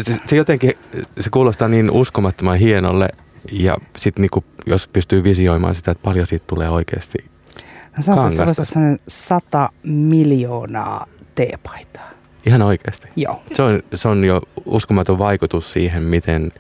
se, 0.02 0.16
se, 0.26 0.37
jotenkin, 0.37 0.72
se 1.20 1.30
kuulostaa 1.30 1.68
niin 1.68 1.90
uskomattoman 1.90 2.58
hienolle 2.58 3.08
ja 3.52 3.76
sitten 3.96 4.22
niin 4.22 4.44
jos 4.66 4.88
pystyy 4.88 5.24
visioimaan 5.24 5.74
sitä, 5.74 5.90
että 5.90 6.02
paljon 6.02 6.26
siitä 6.26 6.44
tulee 6.46 6.68
oikeasti 6.68 7.18
no, 8.08 8.16
kangasta. 8.16 8.37
Se 8.37 8.46
voisi 8.46 8.78
olla 8.78 8.98
100 9.08 9.70
miljoonaa 9.84 11.06
teepaitaa. 11.38 12.11
Ihan 12.46 12.62
oikeasti? 12.62 13.09
Joo. 13.16 13.42
Se 13.55 13.62
on, 13.62 13.83
se 13.94 14.09
on 14.09 14.24
jo 14.24 14.42
uskomaton 14.64 15.18
vaikutus 15.18 15.72
siihen, 15.72 16.03
miten, 16.03 16.53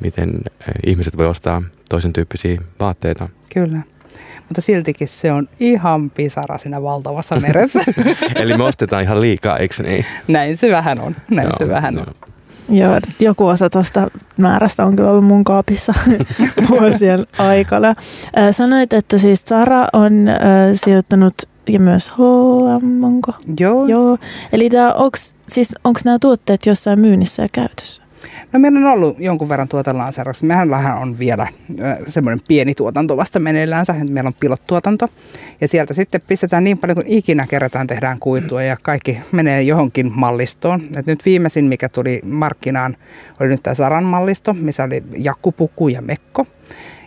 miten 0.00 0.28
eh, 0.28 0.74
ihmiset 0.86 1.16
voi 1.16 1.26
ostaa 1.26 1.62
toisen 1.88 2.12
tyyppisiä 2.12 2.60
vaatteita. 2.80 3.28
Kyllä. 3.54 3.78
Mutta 4.36 4.60
siltikin 4.60 5.08
se 5.08 5.32
on 5.32 5.48
ihan 5.60 6.10
pisara 6.10 6.58
siinä 6.58 6.82
valtavassa 6.82 7.40
meressä. 7.40 7.80
Eli 8.34 8.56
me 8.56 8.64
ostetaan 8.64 9.02
ihan 9.02 9.20
liikaa, 9.20 9.58
eikö 9.58 9.82
niin? 9.82 10.04
Näin 10.28 10.56
se 10.56 10.70
vähän 10.70 11.00
on. 11.00 11.16
Näin 11.30 11.48
Joo, 11.48 11.56
se 11.58 11.68
vähän 11.68 11.98
on. 11.98 12.06
Joo, 12.68 13.00
joku 13.20 13.46
osa 13.46 13.70
tuosta 13.70 14.10
määrästä 14.36 14.84
on 14.84 14.96
kyllä 14.96 15.10
ollut 15.10 15.24
mun 15.24 15.44
kaapissa 15.44 15.94
vuosien 16.70 17.26
aikana. 17.38 17.94
Sanoit, 18.50 18.92
että 18.92 19.18
siis 19.18 19.42
Sara 19.44 19.86
on 19.92 20.26
sijoittanut 20.74 21.34
ja 21.72 21.80
myös 21.80 22.08
H&M, 22.08 23.04
onko? 23.04 23.32
Joo. 23.60 23.86
Joo. 23.86 24.18
Eli 24.52 24.68
onks, 24.94 25.36
siis, 25.48 25.74
onko 25.84 26.00
nämä 26.04 26.18
tuotteet 26.18 26.66
jossain 26.66 27.00
myynnissä 27.00 27.42
ja 27.42 27.48
käytössä? 27.52 28.02
No 28.52 28.58
meillä 28.58 28.78
on 28.78 28.86
ollut 28.86 29.20
jonkun 29.20 29.48
verran 29.48 29.68
tuotelanseerauksia. 29.68 30.46
Mehän 30.46 30.98
on 31.02 31.18
vielä 31.18 31.46
semmoinen 32.08 32.40
pieni 32.48 32.74
tuotanto 32.74 33.16
vasta 33.16 33.40
meneillänsä, 33.40 33.94
meillä 34.10 34.28
on 34.28 34.34
pilottuotanto. 34.40 35.08
Ja 35.60 35.68
sieltä 35.68 35.94
sitten 35.94 36.20
pistetään 36.26 36.64
niin 36.64 36.78
paljon 36.78 36.94
kuin 36.94 37.06
ikinä 37.06 37.46
kerätään, 37.46 37.86
tehdään 37.86 38.18
kuitua 38.18 38.62
ja 38.62 38.76
kaikki 38.82 39.18
menee 39.32 39.62
johonkin 39.62 40.12
mallistoon. 40.14 40.82
Et 40.96 41.06
nyt 41.06 41.24
viimeisin, 41.24 41.64
mikä 41.64 41.88
tuli 41.88 42.20
markkinaan, 42.24 42.96
oli 43.40 43.48
nyt 43.48 43.62
tämä 43.62 43.74
Saran 43.74 44.04
mallisto, 44.04 44.54
missä 44.54 44.84
oli 44.84 45.02
jakkupuku 45.16 45.88
ja 45.88 46.02
mekko. 46.02 46.46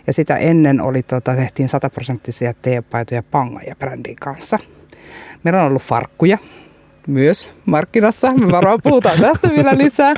Ja 0.06 0.12
sitä 0.12 0.36
ennen 0.36 0.82
oli, 0.82 1.02
tota, 1.02 1.36
tehtiin 1.36 1.68
sataprosenttisia 1.68 2.54
teepaitoja 2.62 3.22
Pangaja 3.22 3.76
brändin 3.76 4.16
kanssa. 4.16 4.58
Meillä 5.44 5.60
on 5.60 5.66
ollut 5.66 5.82
farkkuja 5.82 6.38
myös 7.08 7.50
markkinassa. 7.66 8.32
Me 8.32 8.52
varmaan 8.52 8.80
puhutaan 8.82 9.20
tästä 9.20 9.48
vielä 9.48 9.78
lisää. 9.78 10.14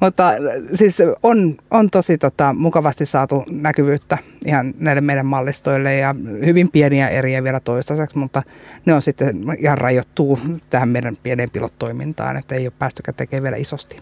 Mutta 0.00 0.32
siis 0.74 0.98
on, 1.22 1.56
on 1.70 1.90
tosi 1.90 2.18
tota, 2.18 2.54
mukavasti 2.58 3.06
saatu 3.06 3.44
näkyvyyttä 3.50 4.18
ihan 4.44 4.74
näille 4.78 5.00
meidän 5.00 5.26
mallistoille 5.26 5.96
ja 5.96 6.14
hyvin 6.44 6.70
pieniä 6.70 7.08
eriä 7.08 7.44
vielä 7.44 7.60
toistaiseksi, 7.60 8.18
mutta 8.18 8.42
ne 8.86 8.94
on 8.94 9.02
sitten 9.02 9.44
ihan 9.58 9.78
rajoittuu 9.78 10.38
tähän 10.70 10.88
meidän 10.88 11.16
pieneen 11.22 11.48
pilottoimintaan, 11.52 12.36
että 12.36 12.54
ei 12.54 12.66
ole 12.66 12.72
päästykään 12.78 13.14
tekemään 13.14 13.42
vielä 13.42 13.56
isosti. 13.56 13.96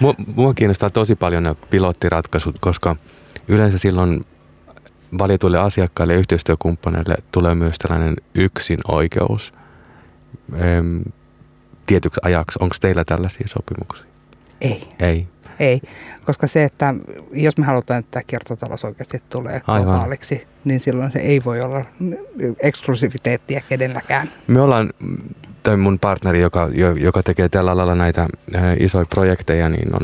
Mua, 0.00 0.14
mua 0.36 0.54
kiinnostaa 0.54 0.90
tosi 0.90 1.16
paljon 1.16 1.42
nämä 1.42 1.54
pilottiratkaisut, 1.70 2.58
koska 2.58 2.96
yleensä 3.48 3.78
silloin 3.78 4.24
valituille 5.18 5.58
asiakkaille 5.58 6.12
ja 6.12 6.18
yhteistyökumppaneille 6.18 7.16
tulee 7.32 7.54
myös 7.54 7.76
tällainen 7.78 8.16
yksin 8.34 8.78
oikeus 8.88 9.52
tietyksi 11.86 12.20
ajaksi. 12.22 12.58
Onko 12.62 12.76
teillä 12.80 13.04
tällaisia 13.04 13.46
sopimuksia? 13.48 14.06
Ei. 14.60 14.80
Ei. 14.98 15.28
Ei, 15.60 15.80
koska 16.26 16.46
se, 16.46 16.64
että 16.64 16.94
jos 17.32 17.58
me 17.58 17.64
halutaan, 17.64 18.00
että 18.00 18.22
kiertotalous 18.26 18.84
oikeasti 18.84 19.22
tulee 19.28 19.60
globaaliksi, 19.60 20.46
niin 20.64 20.80
silloin 20.80 21.12
se 21.12 21.18
ei 21.18 21.44
voi 21.44 21.60
olla 21.60 21.84
eksklusiviteettia 22.60 23.60
kenelläkään. 23.68 24.30
Me 24.46 24.60
ollaan, 24.60 24.90
tai 25.62 25.76
mun 25.76 25.98
partneri, 25.98 26.40
joka, 26.40 26.68
joka 27.00 27.22
tekee 27.22 27.48
tällä 27.48 27.70
alalla 27.70 27.94
näitä 27.94 28.26
isoja 28.80 29.06
projekteja, 29.06 29.68
niin 29.68 29.94
on 29.94 30.02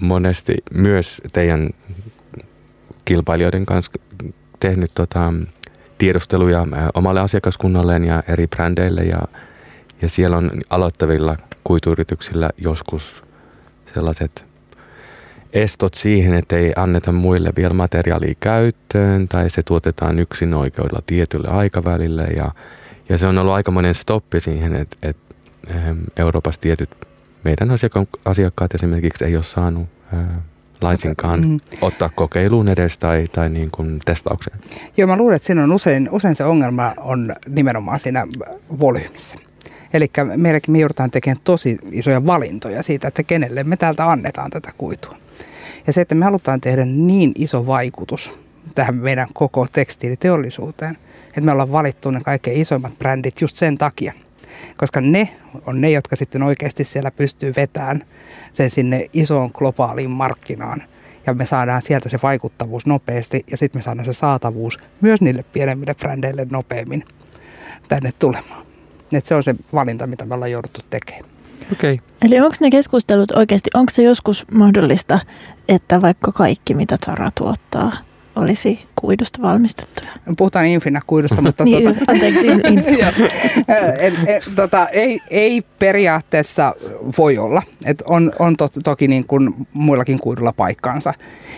monesti 0.00 0.54
myös 0.74 1.22
teidän 1.32 1.70
kilpailijoiden 3.10 3.66
kanssa 3.66 3.92
tehnyt 4.60 4.90
tota, 4.94 5.32
tiedusteluja 5.98 6.66
omalle 6.94 7.20
asiakaskunnalleen 7.20 8.04
ja 8.04 8.22
eri 8.28 8.46
brändeille 8.46 9.02
ja, 9.02 9.22
ja 10.02 10.08
siellä 10.08 10.36
on 10.36 10.50
aloittavilla 10.70 11.36
kuituyrityksillä 11.64 12.50
joskus 12.58 13.24
sellaiset 13.94 14.44
estot 15.52 15.94
siihen, 15.94 16.34
että 16.34 16.56
ei 16.56 16.72
anneta 16.76 17.12
muille 17.12 17.52
vielä 17.56 17.74
materiaalia 17.74 18.34
käyttöön 18.40 19.28
tai 19.28 19.50
se 19.50 19.62
tuotetaan 19.62 20.18
yksin 20.18 20.54
oikeudella 20.54 21.02
tietylle 21.06 21.48
aikavälille 21.48 22.24
ja, 22.24 22.50
ja 23.08 23.18
se 23.18 23.26
on 23.26 23.38
ollut 23.38 23.54
aikamoinen 23.54 23.94
stoppi 23.94 24.40
siihen, 24.40 24.76
että, 24.76 24.96
että 25.02 25.34
Euroopassa 26.16 26.60
tietyt 26.60 26.90
meidän 27.44 27.70
asiakkaat 28.24 28.74
esimerkiksi 28.74 29.24
ei 29.24 29.36
ole 29.36 29.44
saanut 29.44 29.88
ää, 30.12 30.42
laisinkaan 30.82 31.48
mm. 31.48 31.58
ottaa 31.80 32.10
kokeiluun 32.14 32.68
edes 32.68 32.98
tai, 32.98 33.26
tai 33.32 33.48
niin 33.48 33.70
kuin 33.70 34.00
testaukseen. 34.04 34.58
Joo, 34.96 35.06
mä 35.06 35.16
luulen, 35.16 35.36
että 35.36 35.46
siinä 35.46 35.64
on 35.64 35.72
usein, 35.72 36.08
usein 36.12 36.34
se 36.34 36.44
ongelma 36.44 36.94
on 36.96 37.34
nimenomaan 37.48 38.00
siinä 38.00 38.26
volyymissä. 38.80 39.36
Eli 39.92 40.10
meilläkin 40.36 40.72
me 40.72 40.78
joudutaan 40.78 41.10
tekemään 41.10 41.40
tosi 41.44 41.78
isoja 41.92 42.26
valintoja 42.26 42.82
siitä, 42.82 43.08
että 43.08 43.22
kenelle 43.22 43.64
me 43.64 43.76
täältä 43.76 44.10
annetaan 44.10 44.50
tätä 44.50 44.72
kuitua. 44.78 45.16
Ja 45.86 45.92
se, 45.92 46.00
että 46.00 46.14
me 46.14 46.24
halutaan 46.24 46.60
tehdä 46.60 46.84
niin 46.84 47.32
iso 47.34 47.66
vaikutus 47.66 48.40
tähän 48.74 48.96
meidän 48.96 49.28
koko 49.32 49.66
tekstiiliteollisuuteen, 49.72 50.98
että 51.26 51.40
me 51.40 51.52
ollaan 51.52 51.72
valittu 51.72 52.10
ne 52.10 52.20
kaikkein 52.20 52.60
isoimmat 52.60 52.98
brändit 52.98 53.40
just 53.40 53.56
sen 53.56 53.78
takia. 53.78 54.12
Koska 54.76 55.00
ne 55.00 55.28
on 55.66 55.80
ne, 55.80 55.90
jotka 55.90 56.16
sitten 56.16 56.42
oikeasti 56.42 56.84
siellä 56.84 57.10
pystyy 57.10 57.52
vetämään 57.56 58.02
sen 58.52 58.70
sinne 58.70 59.06
isoon 59.12 59.50
globaaliin 59.54 60.10
markkinaan. 60.10 60.82
Ja 61.26 61.34
me 61.34 61.46
saadaan 61.46 61.82
sieltä 61.82 62.08
se 62.08 62.18
vaikuttavuus 62.22 62.86
nopeasti 62.86 63.44
ja 63.50 63.56
sitten 63.56 63.78
me 63.78 63.82
saadaan 63.82 64.06
se 64.06 64.12
saatavuus 64.12 64.78
myös 65.00 65.20
niille 65.20 65.44
pienemmille 65.52 65.94
brändeille 65.94 66.46
nopeammin 66.50 67.04
tänne 67.88 68.12
tulemaan. 68.18 68.66
Et 69.12 69.26
se 69.26 69.34
on 69.34 69.42
se 69.42 69.54
valinta, 69.72 70.06
mitä 70.06 70.24
me 70.24 70.34
ollaan 70.34 70.50
jouduttu 70.50 70.80
tekemään. 70.90 71.30
Okay. 71.72 71.98
Eli 72.22 72.40
onko 72.40 72.56
ne 72.60 72.70
keskustelut 72.70 73.30
oikeasti, 73.30 73.70
onko 73.74 73.90
se 73.90 74.02
joskus 74.02 74.46
mahdollista, 74.52 75.20
että 75.68 76.00
vaikka 76.00 76.32
kaikki 76.32 76.74
mitä 76.74 76.98
Zara 77.06 77.30
tuottaa 77.34 77.92
olisi 78.36 78.86
kuidusta 78.96 79.42
valmistettuja? 79.42 80.10
Puhutaan 80.36 80.66
Infina-kuidusta, 80.66 81.42
mutta... 81.42 81.64
niin, 81.70 81.82
tuota, 81.82 82.00
anteeksi, 82.08 82.48
et, 83.98 84.14
et, 84.26 84.50
tota, 84.56 84.88
ei, 84.88 85.20
ei 85.30 85.62
periaatteessa 85.78 86.74
voi 87.18 87.38
olla. 87.38 87.62
Et 87.84 88.02
on 88.02 88.32
on 88.38 88.56
to, 88.56 88.68
toki 88.84 89.08
niin 89.08 89.26
kuin 89.26 89.54
muillakin 89.72 90.20
kuidulla 90.20 90.52
paikkaansa. 90.52 91.14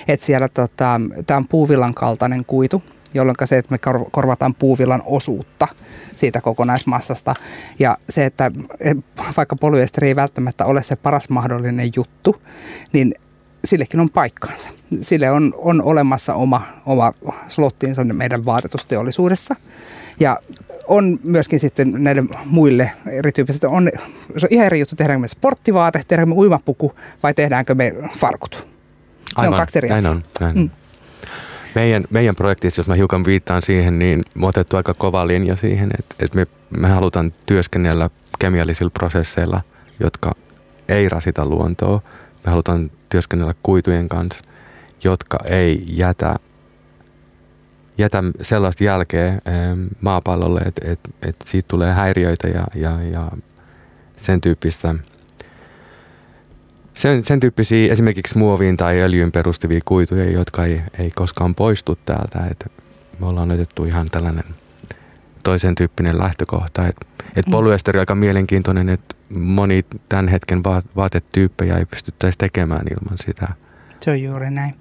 Et 0.08 0.20
siellä 0.20 0.48
tota, 0.48 1.00
tämä 1.26 1.38
on 1.38 1.48
puuvillan 1.48 1.94
kaltainen 1.94 2.44
kuitu, 2.44 2.82
jolloin 3.14 3.36
se, 3.44 3.58
että 3.58 3.74
me 3.74 3.78
korvataan 4.10 4.54
puuvillan 4.54 5.02
osuutta 5.04 5.68
siitä 6.14 6.40
kokonaismassasta. 6.40 7.34
Ja 7.78 7.96
se, 8.08 8.26
että 8.26 8.50
vaikka 9.36 9.56
polyesteri 9.56 10.08
ei 10.08 10.16
välttämättä 10.16 10.64
ole 10.64 10.82
se 10.82 10.96
paras 10.96 11.28
mahdollinen 11.28 11.90
juttu, 11.96 12.36
niin 12.92 13.14
sillekin 13.64 14.00
on 14.00 14.10
paikkaansa. 14.10 14.68
Sille 15.00 15.30
on, 15.30 15.54
on 15.58 15.82
olemassa 15.82 16.34
oma, 16.34 16.62
oma 16.86 17.12
slottiinsa 17.48 18.04
meidän 18.04 18.44
vaatetusteollisuudessa. 18.44 19.56
Ja 20.20 20.38
on 20.88 21.20
myöskin 21.24 21.60
sitten 21.60 21.94
näille 21.96 22.24
muille 22.44 22.90
erityyppisille, 23.06 23.76
on, 23.76 23.90
se 24.38 24.46
on 24.46 24.48
ihan 24.50 24.66
eri 24.66 24.78
juttu, 24.78 24.96
tehdäänkö 24.96 25.20
me 25.20 25.28
sporttivaate, 25.28 26.02
tehdäänkö 26.08 26.34
me 26.34 26.38
uimapuku 26.38 26.92
vai 27.22 27.34
tehdäänkö 27.34 27.74
me 27.74 27.94
farkut. 28.18 28.66
Aivan, 29.36 29.50
ne 29.50 29.56
on 29.56 29.60
kaksi 29.60 29.78
eri 29.78 29.88
näin 29.88 29.98
asiaa. 29.98 30.12
on, 30.12 30.24
näin. 30.40 30.58
Mm. 30.58 30.70
Meidän, 31.74 32.04
meidän 32.10 32.36
projektissa, 32.36 32.80
jos 32.80 32.86
mä 32.86 32.94
hiukan 32.94 33.24
viittaan 33.24 33.62
siihen, 33.62 33.98
niin 33.98 34.24
me 34.34 34.46
otettu 34.46 34.76
aika 34.76 34.94
kova 34.94 35.26
linja 35.26 35.56
siihen, 35.56 35.90
että, 35.98 36.14
että 36.18 36.36
me, 36.36 36.46
me 36.70 36.88
halutaan 36.88 37.32
työskennellä 37.46 38.10
kemiallisilla 38.38 38.90
prosesseilla, 38.90 39.60
jotka 40.00 40.32
ei 40.88 41.08
rasita 41.08 41.46
luontoa. 41.46 42.00
Me 42.44 42.50
halutaan 42.50 42.90
työskennellä 43.08 43.54
kuitujen 43.62 44.08
kanssa, 44.08 44.44
jotka 45.04 45.38
ei 45.44 45.84
jätä, 45.88 46.36
jätä 47.98 48.22
sellaista 48.42 48.84
jälkeä 48.84 49.38
maapallolle, 50.00 50.60
että, 50.60 50.92
että, 50.92 51.10
että 51.22 51.44
siitä 51.48 51.68
tulee 51.68 51.92
häiriöitä 51.92 52.48
ja, 52.48 52.66
ja, 52.74 53.02
ja 53.02 53.30
sen 54.16 54.40
tyyppistä– 54.40 54.94
sen, 56.94 57.24
sen 57.24 57.40
tyyppisiä 57.40 57.92
esimerkiksi 57.92 58.38
muoviin 58.38 58.76
tai 58.76 59.00
öljyyn 59.00 59.32
perustuvia 59.32 59.80
kuituja, 59.84 60.30
jotka 60.30 60.64
ei, 60.64 60.82
ei 60.98 61.10
koskaan 61.10 61.54
poistu 61.54 61.98
täältä. 62.04 62.46
Et 62.50 62.72
me 63.18 63.26
ollaan 63.26 63.50
otettu 63.50 63.84
ihan 63.84 64.10
tällainen 64.10 64.44
toisen 65.42 65.74
tyyppinen 65.74 66.18
lähtökohta. 66.18 66.86
Et, 66.86 66.96
et 67.36 67.46
mm. 67.46 67.50
polyesteri 67.50 67.98
on 67.98 68.00
aika 68.00 68.14
mielenkiintoinen, 68.14 68.88
että 68.88 69.14
moni 69.38 69.84
tämän 70.08 70.28
hetken 70.28 70.64
vaatetyyppejä 70.96 71.76
ei 71.76 71.86
pystyttäisi 71.86 72.38
tekemään 72.38 72.86
ilman 72.90 73.18
sitä. 73.18 73.48
Se 74.00 74.10
on 74.10 74.22
juuri 74.22 74.50
näin. 74.50 74.74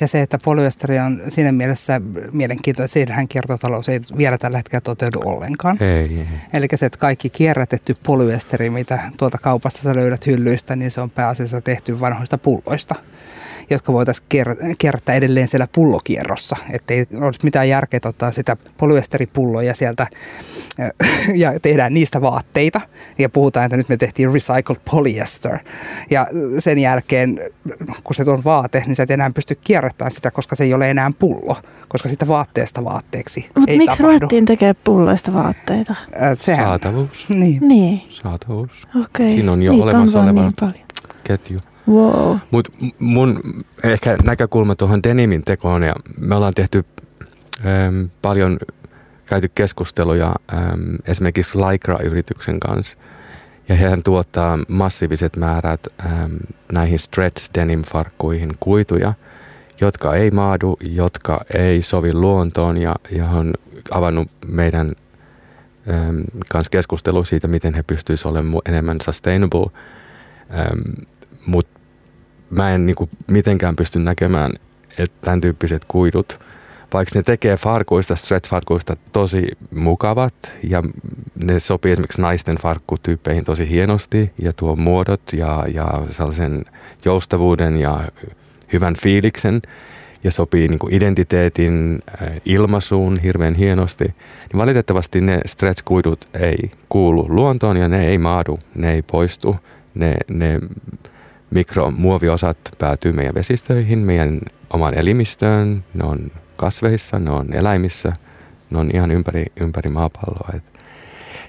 Ja 0.00 0.08
se, 0.08 0.22
että 0.22 0.38
polyesteri 0.44 0.98
on 0.98 1.22
siinä 1.28 1.52
mielessä 1.52 2.00
mielenkiintoinen, 2.32 2.84
että 2.84 2.92
siinähän 2.92 3.28
kiertotalous 3.28 3.88
ei 3.88 4.00
vielä 4.16 4.38
tällä 4.38 4.58
hetkellä 4.58 4.80
toteudu 4.80 5.20
ollenkaan. 5.24 5.82
Ei, 5.82 6.18
ei. 6.18 6.26
Eli 6.52 6.66
se, 6.74 6.86
että 6.86 6.98
kaikki 6.98 7.30
kierrätetty 7.30 7.94
polyesteri, 8.06 8.70
mitä 8.70 8.98
tuolta 9.16 9.38
kaupasta 9.38 9.82
sä 9.82 9.94
löydät 9.94 10.26
hyllyistä, 10.26 10.76
niin 10.76 10.90
se 10.90 11.00
on 11.00 11.10
pääasiassa 11.10 11.60
tehty 11.60 12.00
vanhoista 12.00 12.38
pulloista 12.38 12.94
jotka 13.70 13.92
voitaisiin 13.92 14.26
kierrättää 14.78 15.14
edelleen 15.14 15.48
siellä 15.48 15.68
pullokierrossa. 15.74 16.56
Että 16.70 16.94
ei 16.94 17.06
olisi 17.20 17.40
mitään 17.42 17.68
järkeä 17.68 18.00
ottaa 18.04 18.30
sitä 18.32 18.56
polyesteripulloja 18.76 19.74
sieltä 19.74 20.06
ja 21.34 21.60
tehdään 21.60 21.94
niistä 21.94 22.20
vaatteita. 22.20 22.80
Ja 23.18 23.28
puhutaan, 23.28 23.64
että 23.66 23.76
nyt 23.76 23.88
me 23.88 23.96
tehtiin 23.96 24.32
recycled 24.32 24.80
polyester. 24.90 25.58
Ja 26.10 26.26
sen 26.58 26.78
jälkeen, 26.78 27.40
kun 28.04 28.14
se 28.14 28.22
on 28.30 28.44
vaate, 28.44 28.82
niin 28.86 28.96
sä 28.96 29.02
et 29.02 29.10
enää 29.10 29.30
pysty 29.34 29.54
kierrättämään 29.54 30.10
sitä, 30.12 30.30
koska 30.30 30.56
se 30.56 30.64
ei 30.64 30.74
ole 30.74 30.90
enää 30.90 31.10
pullo. 31.18 31.56
Koska 31.88 32.08
sitä 32.08 32.28
vaatteesta 32.28 32.84
vaatteeksi 32.84 33.46
Mut 33.58 33.68
ei 33.70 33.78
miksi 33.78 33.96
tapahdu. 33.96 34.12
ruvettiin 34.18 34.44
tekemään 34.44 34.74
pulloista 34.84 35.34
vaatteita? 35.34 35.94
Sehän, 36.36 36.64
Saatavuus. 36.66 37.26
Niin. 37.28 37.58
Niin, 37.68 38.02
Saatavuus. 38.08 38.70
okei. 39.04 39.28
Siinä 39.32 39.52
on 39.52 39.62
jo 39.62 39.72
Niitä 39.72 39.84
olemassa 39.84 40.20
oleva 40.22 40.40
niin 40.40 40.52
paljon. 40.60 40.86
ketju. 41.24 41.60
Wow. 41.88 42.36
Mutta 42.50 42.72
mun 42.98 43.40
ehkä 43.82 44.16
näkökulma 44.22 44.74
tuohon 44.74 45.02
denimin 45.02 45.44
tekoon, 45.44 45.82
ja 45.82 45.94
me 46.20 46.34
ollaan 46.34 46.54
tehty 46.54 46.84
äm, 47.66 48.10
paljon 48.22 48.58
käyty 49.26 49.50
keskusteluja 49.54 50.34
äm, 50.54 50.98
esimerkiksi 51.06 51.58
Lycra-yrityksen 51.58 52.60
kanssa, 52.60 52.96
ja 53.68 53.74
hehän 53.74 54.02
tuottaa 54.02 54.58
massiiviset 54.68 55.36
määrät 55.36 55.80
äm, 56.04 56.38
näihin 56.72 56.98
stretch 56.98 57.50
denim-farkkuihin 57.58 58.54
kuituja, 58.60 59.14
jotka 59.80 60.14
ei 60.14 60.30
maadu, 60.30 60.76
jotka 60.90 61.40
ei 61.54 61.82
sovi 61.82 62.12
luontoon, 62.14 62.78
ja, 62.78 62.94
ja 63.10 63.28
on 63.28 63.52
avannut 63.90 64.28
meidän 64.46 64.92
äm, 65.88 66.24
kanssa 66.50 66.70
keskustelua 66.70 67.24
siitä, 67.24 67.48
miten 67.48 67.74
he 67.74 67.82
pystyisivät 67.82 68.30
olemaan 68.30 68.62
enemmän 68.66 68.96
sustainable. 69.04 69.66
Äm, 70.50 70.82
mutta 71.46 71.80
mä 72.50 72.74
en 72.74 72.86
niinku 72.86 73.08
mitenkään 73.30 73.76
pysty 73.76 73.98
näkemään, 73.98 74.52
että 74.98 75.16
tämän 75.20 75.40
tyyppiset 75.40 75.84
kuidut, 75.88 76.40
vaikka 76.92 77.18
ne 77.18 77.22
tekee 77.22 77.56
farkuista, 77.56 78.14
stretch-farkuista 78.14 78.96
tosi 79.12 79.48
mukavat 79.74 80.52
ja 80.62 80.82
ne 81.44 81.60
sopii 81.60 81.92
esimerkiksi 81.92 82.20
naisten 82.20 82.56
farkkutyyppeihin 82.56 83.44
tosi 83.44 83.68
hienosti 83.68 84.32
ja 84.38 84.52
tuo 84.52 84.76
muodot 84.76 85.32
ja, 85.32 85.64
ja 85.74 85.86
sellaisen 86.10 86.64
joustavuuden 87.04 87.76
ja 87.76 88.00
hyvän 88.72 88.94
fiiliksen 88.94 89.62
ja 90.24 90.30
sopii 90.30 90.68
niin 90.68 90.80
identiteetin 90.90 92.02
äh, 92.22 92.28
ilmaisuun 92.44 93.20
hirveän 93.20 93.54
hienosti, 93.54 94.04
niin 94.04 94.58
valitettavasti 94.58 95.20
ne 95.20 95.40
stretch-kuidut 95.46 96.28
ei 96.34 96.70
kuulu 96.88 97.26
luontoon 97.28 97.76
ja 97.76 97.88
ne 97.88 98.06
ei 98.06 98.18
maadu, 98.18 98.58
ne 98.74 98.92
ei 98.92 99.02
poistu, 99.02 99.56
ne, 99.94 100.16
ne 100.28 100.60
mikromuoviosat 101.54 102.58
päätyy 102.78 103.12
meidän 103.12 103.34
vesistöihin, 103.34 103.98
meidän 103.98 104.40
omaan 104.70 104.98
elimistöön, 104.98 105.84
ne 105.94 106.04
on 106.04 106.30
kasveissa, 106.56 107.18
ne 107.18 107.30
on 107.30 107.54
eläimissä, 107.54 108.12
ne 108.70 108.78
on 108.78 108.90
ihan 108.94 109.10
ympäri, 109.10 109.44
ympäri 109.60 109.90
maapalloa. 109.90 110.48
Et 110.54 110.62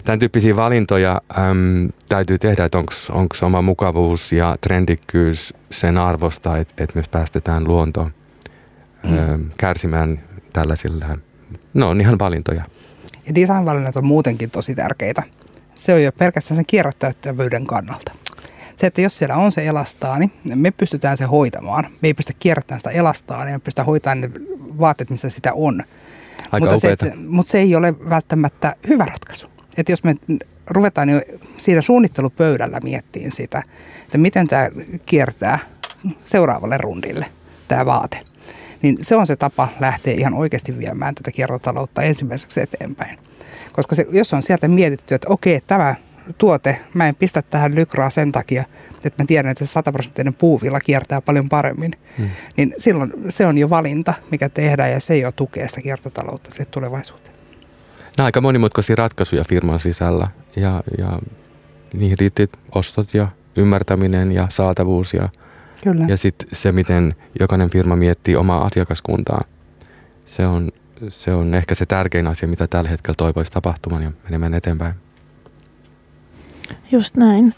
tämän 0.04 0.20
tyyppisiä 0.20 0.56
valintoja 0.56 1.22
äm, 1.38 1.90
täytyy 2.10 2.38
tehdä, 2.38 2.66
että 2.66 2.78
onko 3.12 3.36
oma 3.42 3.62
mukavuus 3.62 4.32
ja 4.32 4.56
trendikkyys 4.62 5.54
sen 5.72 5.98
arvosta, 5.98 6.58
että 6.58 6.84
et 6.84 6.96
me 6.96 7.04
päästetään 7.12 7.68
luonto 7.68 8.10
mm. 9.04 9.50
kärsimään 9.58 10.24
tällaisilla, 10.54 11.18
no 11.74 11.90
on 11.90 12.02
ihan 12.02 12.20
valintoja. 12.20 12.64
Ja 13.28 13.36
designvalinnat 13.36 13.96
on 13.96 14.06
muutenkin 14.06 14.52
tosi 14.52 14.76
tärkeitä. 14.76 15.24
Se 15.76 15.94
on 15.94 16.04
jo 16.04 16.12
pelkästään 16.12 16.56
sen 16.56 16.66
kierrättävyyden 16.66 17.68
kannalta 17.68 18.12
se, 18.76 18.88
että 18.88 19.02
jos 19.02 19.18
siellä 19.18 19.36
on 19.36 19.52
se 19.52 19.66
elastaani, 19.66 20.32
niin 20.44 20.58
me 20.58 20.72
pystytään 20.72 21.18
se 21.18 21.26
hoitamaan. 21.26 21.86
Me 22.02 22.08
ei 22.08 22.14
pystytä 22.14 22.40
kierrättämään 22.40 22.80
sitä 22.80 22.90
elastaania, 22.90 23.54
me 23.54 23.60
pystytään 23.60 23.86
hoitamaan 23.86 24.22
ne 24.22 24.30
vaatteet, 24.80 25.10
missä 25.10 25.30
sitä 25.30 25.54
on. 25.54 25.84
Aika 26.52 26.66
mutta, 26.66 26.80
se, 26.80 26.96
se, 27.00 27.14
mutta 27.16 27.52
se 27.52 27.60
ei 27.60 27.76
ole 27.76 28.10
välttämättä 28.10 28.76
hyvä 28.88 29.06
ratkaisu. 29.06 29.48
Että 29.78 29.92
jos 29.92 30.04
me 30.04 30.16
ruvetaan 30.68 31.10
jo 31.10 31.22
siinä 31.58 31.82
suunnittelupöydällä 31.82 32.80
miettiin 32.84 33.32
sitä, 33.32 33.64
että 34.04 34.18
miten 34.18 34.48
tämä 34.48 34.70
kiertää 35.06 35.60
seuraavalle 36.26 36.78
rundille, 36.78 37.26
tämä 37.68 37.86
vaate, 37.86 38.22
niin 38.82 38.98
se 39.02 39.16
on 39.16 39.28
se 39.28 39.36
tapa 39.36 39.68
lähteä 39.80 40.14
ihan 40.14 40.34
oikeasti 40.34 40.78
viemään 40.80 41.16
tätä 41.16 41.32
kiertotaloutta 41.32 42.02
ensimmäiseksi 42.02 42.62
eteenpäin. 42.62 43.18
Koska 43.72 43.96
se, 43.96 44.06
jos 44.10 44.34
on 44.34 44.44
sieltä 44.44 44.68
mietitty, 44.68 45.16
että 45.16 45.28
okei, 45.30 45.62
tämä 45.68 45.96
tuote, 46.38 46.80
mä 46.94 47.08
en 47.08 47.16
pistä 47.16 47.42
tähän 47.42 47.76
lykraa 47.76 48.10
sen 48.10 48.32
takia, 48.32 48.64
että 49.04 49.24
mä 49.24 49.28
tiedän, 49.28 49.52
että 49.52 49.66
se 49.66 49.72
sataprosenttinen 49.72 50.34
puuvilla 50.34 50.80
kiertää 50.80 51.22
paljon 51.22 51.50
paremmin. 51.50 51.92
Hmm. 52.18 52.30
Niin 52.58 52.74
silloin 52.78 53.14
se 53.30 53.46
on 53.46 53.58
jo 53.58 53.70
valinta, 53.70 54.14
mikä 54.32 54.50
tehdään 54.50 54.92
ja 54.92 55.00
se 55.00 55.18
jo 55.18 55.32
tukee 55.32 55.68
sitä 55.68 55.82
kiertotaloutta 55.82 56.52
sille 56.52 56.66
tulevaisuuteen. 56.66 57.36
Nämä 58.18 58.26
aika 58.26 58.42
monimutkaisia 58.42 58.96
ratkaisuja 58.96 59.44
firman 59.50 59.80
sisällä 59.80 60.28
ja, 60.56 60.84
ja 60.98 61.20
niihin 61.94 62.20
riitti 62.20 62.50
ostot 62.76 63.14
ja 63.14 63.28
ymmärtäminen 63.56 64.32
ja 64.32 64.48
saatavuus 64.50 65.14
ja, 65.14 65.30
Kyllä. 65.84 66.06
ja 66.08 66.18
sitten 66.18 66.48
se, 66.54 66.72
miten 66.72 67.16
jokainen 67.40 67.70
firma 67.70 67.96
miettii 67.96 68.36
omaa 68.36 68.66
asiakaskuntaa. 68.66 69.42
Se 70.26 70.48
on, 70.48 70.72
se 71.10 71.34
on 71.34 71.54
ehkä 71.54 71.76
se 71.76 71.86
tärkein 71.86 72.28
asia, 72.28 72.48
mitä 72.48 72.68
tällä 72.68 72.90
hetkellä 72.90 73.16
toivoisi 73.18 73.52
tapahtumaan 73.52 74.04
ja 74.04 74.12
menemään 74.24 74.54
eteenpäin. 74.54 75.05
Just 76.92 77.18
näin. 77.18 77.54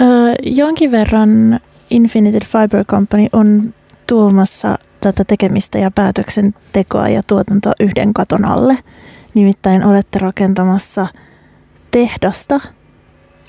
Ö, 0.00 0.04
jonkin 0.42 0.90
verran 0.90 1.60
Infinited 1.90 2.42
Fiber 2.44 2.84
Company 2.84 3.26
on 3.32 3.74
tuomassa 4.06 4.78
tätä 5.00 5.24
tekemistä 5.24 5.78
ja 5.78 5.90
päätöksentekoa 5.90 7.08
ja 7.08 7.22
tuotantoa 7.26 7.72
yhden 7.80 8.14
katon 8.14 8.44
alle. 8.44 8.78
Nimittäin 9.34 9.84
olette 9.84 10.18
rakentamassa 10.18 11.06
tehdasta 11.90 12.60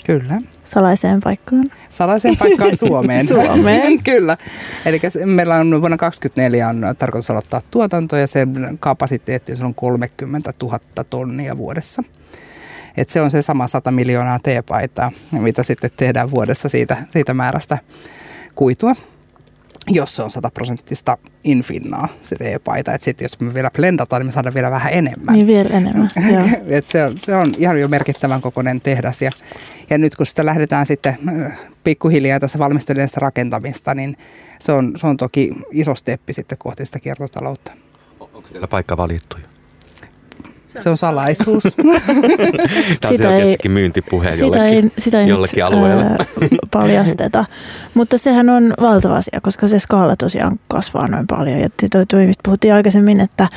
Kyllä. 0.06 0.40
salaiseen 0.64 1.20
paikkaan. 1.20 1.66
Salaiseen 1.90 2.38
paikkaan 2.38 2.78
Suomeen. 2.78 3.28
Suomeen. 3.46 4.04
Kyllä. 4.04 4.38
Eli 4.86 5.00
meillä 5.26 5.56
on 5.56 5.82
vuonna 5.82 5.98
2024 5.98 6.70
on 6.70 6.96
tarkoitus 7.00 7.32
aloittaa 7.32 7.62
tuotanto 7.72 8.16
ja 8.16 8.28
sen 8.28 8.78
kapasiteetti 8.80 9.54
on 9.64 9.76
30 9.76 10.54
000 10.62 10.80
tonnia 11.10 11.58
vuodessa. 11.58 12.04
Et 12.98 13.10
se 13.10 13.22
on 13.22 13.32
se 13.32 13.42
sama 13.42 13.68
100 13.68 13.92
miljoonaa 13.92 14.40
teepaitaa, 14.40 15.12
mitä 15.32 15.64
sitten 15.64 15.92
tehdään 15.96 16.32
vuodessa 16.32 16.70
siitä, 16.70 16.98
siitä 17.10 17.34
määrästä 17.34 17.78
kuitua 18.56 18.94
jos 19.90 20.16
se 20.16 20.24
on 20.24 20.32
sataprosenttista 20.32 21.18
infinnaa, 21.44 22.08
se 22.24 22.36
teepaita. 22.36 22.94
Että 22.94 23.06
sitten 23.06 23.26
jos 23.26 23.40
me 23.40 23.54
vielä 23.54 23.72
blendataan, 23.72 24.20
niin 24.20 24.28
me 24.28 24.32
saadaan 24.32 24.54
vielä 24.54 24.72
vähän 24.72 24.94
enemmän. 24.94 25.36
Niin 25.36 25.48
vielä 25.48 25.70
enemmän, 25.70 26.10
joo. 26.34 26.44
Et 26.68 26.88
se, 26.88 27.04
on, 27.04 27.18
se 27.18 27.36
on 27.36 27.52
ihan 27.58 27.80
jo 27.80 27.88
merkittävän 27.88 28.42
kokoinen 28.42 28.82
tehdas. 28.82 29.22
Ja, 29.22 29.32
ja 29.90 29.98
nyt 29.98 30.16
kun 30.16 30.26
sitä 30.26 30.46
lähdetään 30.46 30.86
sitten 30.86 31.18
pikkuhiljaa 31.84 32.40
tässä 32.40 32.60
valmistelemaan 32.60 33.08
sitä 33.08 33.20
rakentamista, 33.20 33.96
niin 33.96 34.18
se 34.60 34.72
on, 34.72 34.94
se 34.96 35.08
on 35.08 35.18
toki 35.18 35.52
iso 35.72 35.96
steppi 35.96 36.34
sitten 36.34 36.58
kohti 36.58 36.86
sitä 36.86 37.00
kiertotaloutta. 37.00 37.72
Onko 38.20 38.42
teillä 38.52 38.68
paikka 38.68 38.98
valittu 38.98 39.38
jo? 39.38 39.59
Se 40.80 40.90
on 40.90 40.98
salaisuus. 40.98 41.64
Tämä 43.02 43.12
on 43.12 43.18
selkeästikin 43.18 43.72
myyntipuhe 43.72 44.32
sitä 44.32 44.44
jollekin, 44.44 44.86
ei, 44.86 44.92
sitä 44.98 45.22
ei 45.22 45.28
jollekin 45.28 45.66
alueelle. 45.66 46.04
ää, 46.04 46.26
paljasteta. 46.72 47.46
Mutta 47.94 48.18
sehän 48.18 48.50
on 48.50 48.74
valtava 48.82 49.16
asia, 49.16 49.42
koska 49.42 49.68
se 49.68 49.80
skaala 49.80 50.16
tosiaan 50.16 50.60
kasvaa 50.68 51.08
noin 51.08 51.28
paljon. 51.28 51.60
Ja 51.60 51.70
toi, 51.92 52.06
toi, 52.06 52.26
mistä 52.26 52.42
puhuttiin 52.46 52.74
aikaisemmin, 52.74 53.20
että 53.20 53.48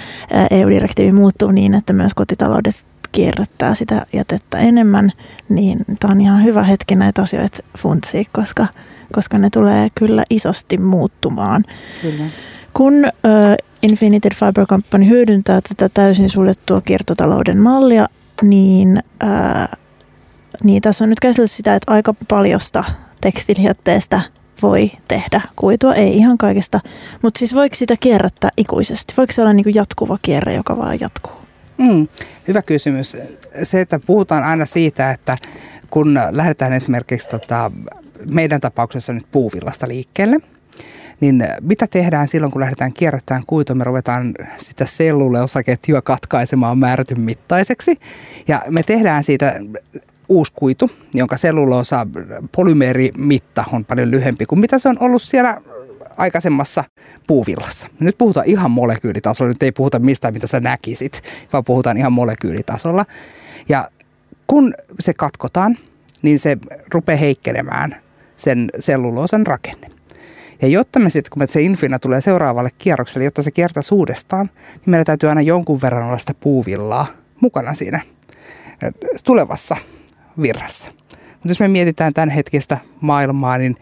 EU-direktiivi 0.51 1.12
muuttuu 1.12 1.51
niin, 1.51 1.75
että 1.75 1.92
myös 1.92 2.14
kotitaloudet 2.14 2.85
kierrättää 3.12 3.75
sitä 3.75 4.07
jätettä 4.12 4.59
enemmän, 4.59 5.12
niin 5.48 5.79
tämä 6.01 6.12
on 6.12 6.20
ihan 6.20 6.44
hyvä 6.44 6.62
hetki 6.62 6.94
näitä 6.94 7.22
asioita 7.22 7.59
funtsia, 7.79 8.22
koska, 8.33 8.66
koska 9.12 9.38
ne 9.38 9.51
tulee 9.51 9.88
kyllä 9.94 10.22
isosti 10.31 10.79
muuttumaan. 10.79 11.64
Kyllä. 12.03 12.25
Kun 12.72 13.05
ö, 13.05 13.11
Infinited 13.83 14.35
Fiber 14.35 14.66
Company 14.66 15.09
hyödyntää 15.09 15.61
tätä 15.68 15.88
täysin 15.95 16.31
suljettua 16.31 16.81
kiertotalouden 16.81 17.59
mallia, 17.59 18.09
niin, 18.42 19.03
ö, 19.23 19.77
niin 20.64 20.83
tässä 20.83 21.05
on 21.05 21.11
nyt 21.11 21.21
käsitelty 21.21 21.49
sitä, 21.49 21.75
että 21.75 21.92
aika 21.92 22.14
paljosta 22.29 22.85
tekstiilijätteestä 23.21 24.21
voi 24.62 24.90
tehdä 25.09 25.40
kuitua, 25.57 25.95
ei 25.95 26.16
ihan 26.16 26.38
kaikesta, 26.38 26.81
mutta 27.23 27.38
siis 27.38 27.55
voiko 27.55 27.75
sitä 27.75 27.95
kierrättää 28.01 28.51
ikuisesti? 28.57 29.14
Voiko 29.16 29.33
se 29.33 29.40
olla 29.40 29.53
niin 29.53 29.64
kuin 29.64 29.75
jatkuva 29.75 30.18
kierre, 30.23 30.55
joka 30.55 30.77
vaan 30.77 31.01
jatkuu? 31.01 31.33
Mm, 31.79 32.09
hyvä 32.49 32.62
kysymys. 32.62 33.16
Se, 33.62 33.81
että 33.81 34.01
puhutaan 34.07 34.45
aina 34.45 34.66
siitä, 34.66 35.11
että 35.11 35.37
kun 35.90 36.18
lähdetään 36.31 36.73
esimerkiksi 36.73 37.29
tota, 37.29 37.71
meidän 38.31 38.61
tapauksessa 38.61 39.12
nyt 39.12 39.27
puuvillasta 39.31 39.88
liikkeelle, 39.88 40.40
niin 41.22 41.44
mitä 41.61 41.87
tehdään 41.87 42.28
silloin, 42.28 42.52
kun 42.52 42.61
lähdetään 42.61 42.92
kierrättämään 42.92 43.44
kuitua? 43.46 43.76
Me 43.76 43.85
ruvetaan 43.85 44.35
sitä 44.56 44.87
selluleosaketjua 44.87 46.02
katkaisemaan 46.02 46.78
määrätyn 46.78 47.20
mittaiseksi. 47.20 47.98
Ja 48.48 48.62
me 48.70 48.82
tehdään 48.82 49.24
siitä 49.24 49.61
uusi 50.28 50.52
kuitu, 50.54 50.90
jonka 51.14 51.37
selluloosa 51.37 52.06
polymeerimitta 52.56 53.64
on 53.72 53.85
paljon 53.85 54.11
lyhempi 54.11 54.46
kuin 54.46 54.58
mitä 54.58 54.78
se 54.78 54.88
on 54.88 54.96
ollut 55.00 55.22
siellä 55.22 55.61
aikaisemmassa 56.16 56.85
puuvillassa. 57.26 57.88
Nyt 58.00 58.18
puhutaan 58.18 58.46
ihan 58.46 58.70
molekyylitasolla, 58.70 59.48
nyt 59.48 59.62
ei 59.62 59.72
puhuta 59.72 59.98
mistään, 59.98 60.35
mitä 60.35 60.46
sä 60.46 60.61
näkisit, 60.61 61.22
vaan 61.52 61.64
puhutaan 61.64 61.98
ihan 61.98 62.12
molekyylitasolla. 62.12 63.06
Ja 63.68 63.90
kun 64.46 64.74
se 65.00 65.14
katkotaan, 65.14 65.78
niin 66.22 66.38
se 66.38 66.58
rupeaa 66.94 67.18
heikkenemään 67.18 67.94
sen 68.37 68.70
selluloosan 68.78 69.46
rakenne. 69.46 69.92
Ja 70.62 70.68
jotta 70.68 70.98
me 70.98 71.11
sitten, 71.11 71.31
kun 71.31 71.42
me 71.42 71.46
se 71.46 71.62
infina 71.62 71.98
tulee 71.98 72.20
seuraavalle 72.20 72.70
kierrokselle, 72.79 73.25
jotta 73.25 73.42
se 73.42 73.51
kiertäisi 73.51 73.94
uudestaan, 73.94 74.51
niin 74.72 74.83
meillä 74.87 75.05
täytyy 75.05 75.29
aina 75.29 75.40
jonkun 75.40 75.83
verran 75.83 76.07
olla 76.09 76.18
sitä 76.18 76.35
puuvillaa 76.35 77.07
mukana 77.40 77.75
siinä 77.75 78.01
tulevassa 79.25 79.77
virrassa. 80.42 80.88
Mutta 81.09 81.48
jos 81.48 81.61
me 81.61 81.68
mietitään 81.68 82.14
tämän 82.14 82.31
hetkistä 82.31 82.79
maailmaa, 83.01 83.59
niin 83.59 83.77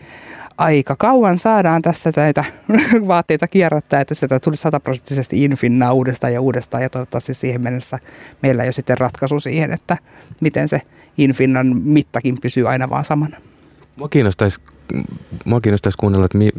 aika 0.59 0.97
kauan 0.97 1.39
saadaan 1.39 1.83
tässä 1.83 2.13
näitä 2.17 2.45
vaatteita 3.09 3.49
kierrättää, 3.49 4.01
että 4.01 4.15
sieltä 4.15 4.41
tuli 4.41 4.57
sataprosenttisesti 4.57 5.45
infinnaa 5.45 5.93
uudestaan 5.93 6.33
ja 6.33 6.41
uudestaan. 6.41 6.83
Ja 6.83 6.91
toivottavasti 6.91 7.35
siihen 7.35 7.63
mennessä 7.63 7.99
meillä 8.43 8.65
jo 8.65 8.73
sitten 8.73 8.99
ratkaisu 8.99 9.41
siihen, 9.41 9.73
että 9.73 9.97
miten 10.41 10.69
se 10.69 10.81
infinnan 11.19 11.83
mittakin 11.83 12.41
pysyy 12.41 12.69
aina 12.69 12.91
vaan 12.91 13.05
samana. 13.05 13.37
Mua 13.97 14.09
kiinnostaisi, 14.09 14.61
mua 15.45 15.61
kiinnostaisi 15.61 15.99
kuunnella, 15.99 16.25
että 16.25 16.39
mi, 16.39 16.51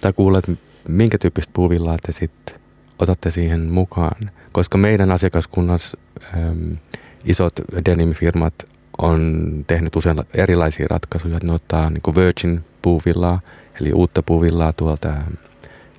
tai 0.00 0.12
kuulla, 0.12 0.38
että 0.38 0.52
minkä 0.88 1.18
tyyppistä 1.18 1.50
puuvillaa 1.54 1.96
te 2.06 2.12
sitten 2.12 2.60
otatte 2.98 3.30
siihen 3.30 3.72
mukaan. 3.72 4.30
Koska 4.52 4.78
meidän 4.78 5.10
asiakaskunnassa 5.10 5.98
äm, 6.34 6.76
isot 7.24 7.60
denim-firmat 7.84 8.54
on 8.98 9.64
tehnyt 9.66 9.96
usein 9.96 10.16
erilaisia 10.34 10.86
ratkaisuja. 10.90 11.38
Ne 11.42 11.52
ottaa 11.52 11.90
niin 11.90 12.16
virgin 12.16 12.64
puuvillaa, 12.82 13.40
eli 13.80 13.92
uutta 13.92 14.22
puuvillaa 14.22 14.72
tuolta, 14.72 15.14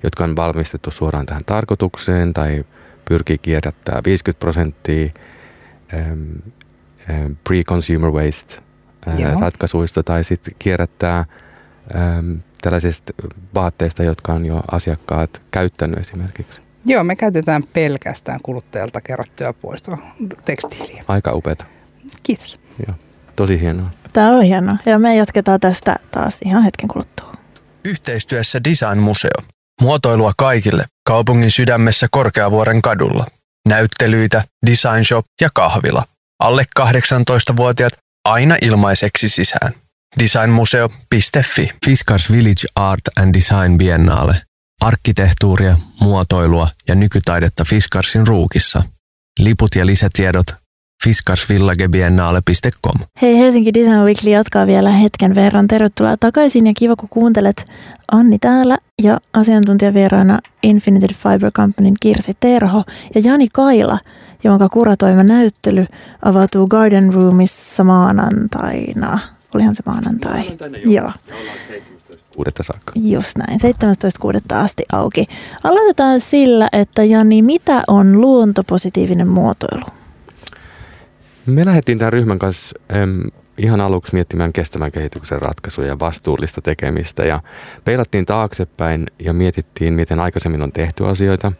jotka 0.02 0.24
on 0.24 0.36
valmistettu 0.36 0.90
suoraan 0.90 1.26
tähän 1.26 1.44
tarkoitukseen 1.44 2.32
tai 2.32 2.64
pyrkii 3.08 3.38
kierrättää 3.38 4.00
50 4.04 4.40
prosenttia 4.40 5.10
ähm, 5.94 6.30
ähm, 7.10 7.32
pre-consumer 7.32 8.10
waste 8.12 8.62
äh, 9.08 9.40
ratkaisuista 9.40 10.02
tai 10.02 10.24
sitten 10.24 10.54
kierrättää 10.58 11.24
ähm, 11.94 12.34
tällaisista 12.62 13.12
vaatteista, 13.54 14.02
jotka 14.02 14.32
on 14.32 14.46
jo 14.46 14.62
asiakkaat 14.70 15.40
käyttänyt 15.50 15.98
esimerkiksi. 15.98 16.62
Joo, 16.86 17.04
me 17.04 17.16
käytetään 17.16 17.62
pelkästään 17.72 18.40
kuluttajalta 18.42 19.00
kerättyä 19.00 19.52
poistoa 19.52 19.98
tekstiiliä. 20.44 21.04
Aika 21.08 21.32
upeata. 21.32 21.64
Kiitos. 22.22 22.60
Joo, 22.86 22.96
tosi 23.36 23.60
hienoa. 23.60 23.90
Tämä 24.12 24.30
on 24.30 24.42
hienoa 24.42 24.76
ja 24.86 24.98
me 24.98 25.16
jatketaan 25.16 25.60
tästä 25.60 25.96
taas 26.10 26.38
ihan 26.44 26.62
hetken 26.62 26.88
kuluttua. 26.88 27.34
Yhteistyössä 27.84 28.64
Design 28.64 28.98
Museo. 28.98 29.30
Muotoilua 29.80 30.32
kaikille 30.36 30.84
kaupungin 31.06 31.50
sydämessä 31.50 32.06
Korkeavuoren 32.10 32.82
kadulla. 32.82 33.26
Näyttelyitä, 33.68 34.44
design 34.66 35.04
shop 35.04 35.26
ja 35.40 35.48
kahvila. 35.54 36.04
Alle 36.38 36.64
18-vuotiaat 36.80 37.92
aina 38.24 38.56
ilmaiseksi 38.62 39.28
sisään. 39.28 39.72
Designmuseo.fi 40.18 41.70
Fiskars 41.86 42.32
Village 42.32 42.66
Art 42.74 43.00
and 43.20 43.34
Design 43.34 43.78
Biennale. 43.78 44.36
Arkkitehtuuria, 44.80 45.76
muotoilua 46.00 46.68
ja 46.88 46.94
nykytaidetta 46.94 47.64
Fiskarsin 47.64 48.26
ruukissa. 48.26 48.82
Liput 49.38 49.74
ja 49.76 49.86
lisätiedot 49.86 50.46
fiskarsvillagebiennale.com. 51.04 53.06
Hei 53.22 53.38
Helsinki 53.38 53.74
Design 53.74 54.04
Weekly 54.04 54.30
jatkaa 54.30 54.66
vielä 54.66 54.90
hetken 54.90 55.34
verran. 55.34 55.68
Tervetuloa 55.68 56.16
takaisin 56.16 56.66
ja 56.66 56.72
kiva 56.76 56.96
kun 56.96 57.08
kuuntelet 57.08 57.64
Anni 58.12 58.38
täällä 58.38 58.78
ja 59.02 59.20
asiantuntijavieraana 59.32 60.38
Infinited 60.62 61.14
Fiber 61.14 61.52
Companyn 61.52 61.94
Kirsi 62.00 62.32
Terho 62.40 62.84
ja 63.14 63.20
Jani 63.24 63.48
Kaila, 63.52 63.98
jonka 64.44 64.68
kuratoima 64.68 65.22
näyttely 65.22 65.86
avautuu 66.22 66.66
Garden 66.66 67.14
Roomissa 67.14 67.84
maanantaina. 67.84 69.18
Olihan 69.54 69.74
se 69.74 69.82
maanantai? 69.86 70.42
Joo. 70.84 71.12
Kuudetta 72.34 72.62
saakka. 72.62 72.92
Just 72.96 73.36
näin, 73.36 73.60
17.6. 73.60 74.56
asti 74.56 74.82
auki. 74.92 75.26
Aloitetaan 75.64 76.20
sillä, 76.20 76.68
että 76.72 77.04
Jani, 77.04 77.42
mitä 77.42 77.82
on 77.88 78.20
luontopositiivinen 78.20 79.28
muotoilu? 79.28 79.84
Me 81.46 81.64
lähdettiin 81.64 81.98
tämän 81.98 82.12
ryhmän 82.12 82.38
kanssa 82.38 82.76
äm, 82.92 83.22
ihan 83.58 83.80
aluksi 83.80 84.14
miettimään 84.14 84.52
kestävän 84.52 84.92
kehityksen 84.92 85.42
ratkaisuja 85.42 85.88
ja 85.88 85.98
vastuullista 85.98 86.60
tekemistä 86.60 87.24
ja 87.24 87.40
peilattiin 87.84 88.26
taaksepäin 88.26 89.06
ja 89.18 89.32
mietittiin, 89.32 89.94
miten 89.94 90.20
aikaisemmin 90.20 90.62
on 90.62 90.72
tehty 90.72 91.06
asioita. 91.06 91.52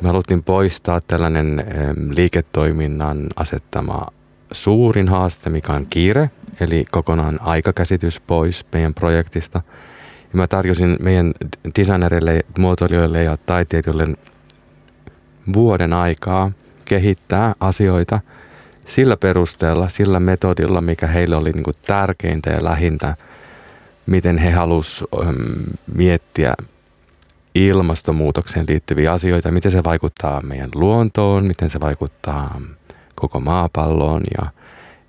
Me 0.00 0.08
haluttiin 0.08 0.42
poistaa 0.42 1.00
tällainen 1.00 1.64
liiketoiminnan 2.10 3.26
asettama 3.36 4.06
suurin 4.52 5.08
haaste, 5.08 5.50
mikä 5.50 5.72
on 5.72 5.86
kiire, 5.86 6.30
eli 6.60 6.84
kokonaan 6.90 7.38
aikakäsitys 7.42 8.20
pois 8.20 8.64
meidän 8.72 8.94
projektista. 8.94 9.62
Ja 10.22 10.36
mä 10.36 10.46
tarjosin 10.46 10.96
meidän 11.00 11.32
designereille, 11.78 12.40
muotoilijoille 12.58 13.22
ja 13.22 13.36
taiteilijoille 13.36 14.04
vuoden 15.52 15.92
aikaa 15.92 16.52
kehittää 16.84 17.54
asioita 17.60 18.20
sillä 18.86 19.16
perusteella, 19.16 19.88
sillä 19.88 20.20
metodilla, 20.20 20.80
mikä 20.80 21.06
heille 21.06 21.36
oli 21.36 21.52
niin 21.52 21.64
tärkeintä 21.86 22.50
ja 22.50 22.64
lähintä, 22.64 23.16
miten 24.06 24.38
he 24.38 24.50
halusivat 24.50 25.36
miettiä 25.94 26.54
ilmastonmuutokseen 27.54 28.66
liittyviä 28.68 29.12
asioita, 29.12 29.50
miten 29.50 29.70
se 29.70 29.84
vaikuttaa 29.84 30.40
meidän 30.40 30.70
luontoon, 30.74 31.44
miten 31.44 31.70
se 31.70 31.80
vaikuttaa 31.80 32.60
koko 33.14 33.40
maapalloon 33.40 34.22
ja 34.38 34.50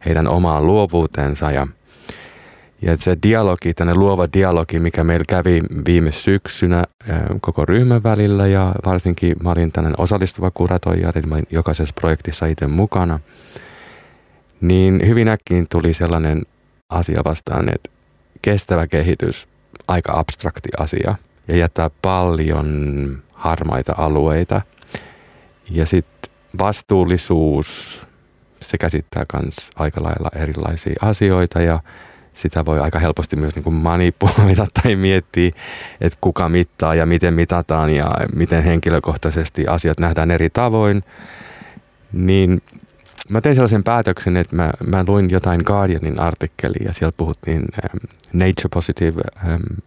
heidän 0.05 0.27
omaan 0.27 0.67
luovuutensa. 0.67 1.51
Ja 1.51 1.67
ja 2.81 2.97
se 2.97 3.17
dialogi, 3.23 3.73
tänne 3.73 3.93
luova 3.93 4.27
dialogi, 4.33 4.79
mikä 4.79 5.03
meillä 5.03 5.25
kävi 5.27 5.61
viime 5.85 6.11
syksynä 6.11 6.83
koko 7.41 7.65
ryhmän 7.65 8.03
välillä 8.03 8.47
ja 8.47 8.75
varsinkin 8.85 9.35
mä 9.43 9.51
olin 9.51 9.71
tällainen 9.71 9.99
osallistuva 9.99 10.51
kuratoija, 10.51 11.11
eli 11.15 11.27
mä 11.27 11.35
olin 11.35 11.47
jokaisessa 11.51 11.93
projektissa 11.93 12.45
itse 12.45 12.67
mukana, 12.67 13.19
niin 14.61 15.07
hyvin 15.07 15.27
äkkiin 15.27 15.67
tuli 15.69 15.93
sellainen 15.93 16.41
asia 16.89 17.21
vastaan, 17.25 17.69
että 17.69 17.89
kestävä 18.41 18.87
kehitys, 18.87 19.47
aika 19.87 20.11
abstrakti 20.15 20.69
asia 20.79 21.15
ja 21.51 21.57
jättää 21.57 21.89
paljon 22.01 23.17
harmaita 23.33 23.95
alueita. 23.97 24.61
Ja 25.69 25.85
sitten 25.85 26.31
vastuullisuus, 26.59 28.01
se 28.61 28.77
käsittää 28.77 29.25
myös 29.33 29.69
aika 29.75 30.03
lailla 30.03 30.29
erilaisia 30.35 30.95
asioita 31.01 31.61
ja 31.61 31.79
sitä 32.33 32.65
voi 32.65 32.79
aika 32.79 32.99
helposti 32.99 33.35
myös 33.35 33.55
niin 33.55 33.63
kuin 33.63 33.73
manipuloida 33.73 34.67
tai 34.83 34.95
miettiä, 34.95 35.51
että 36.01 36.17
kuka 36.21 36.49
mittaa 36.49 36.95
ja 36.95 37.05
miten 37.05 37.33
mitataan 37.33 37.89
ja 37.89 38.11
miten 38.35 38.63
henkilökohtaisesti 38.63 39.67
asiat 39.67 39.99
nähdään 39.99 40.31
eri 40.31 40.49
tavoin. 40.49 41.01
Niin 42.13 42.61
mä 43.29 43.41
tein 43.41 43.55
sellaisen 43.55 43.83
päätöksen, 43.83 44.37
että 44.37 44.55
mä, 44.55 44.71
mä 44.87 45.03
luin 45.07 45.29
jotain 45.29 45.61
Guardianin 45.65 46.19
artikkelia 46.19 46.85
ja 46.85 46.93
siellä 46.93 47.13
puhuttiin 47.17 47.61
um, 47.61 47.99
nature 48.33 48.69
positive 48.73 49.21
um, 49.47 49.77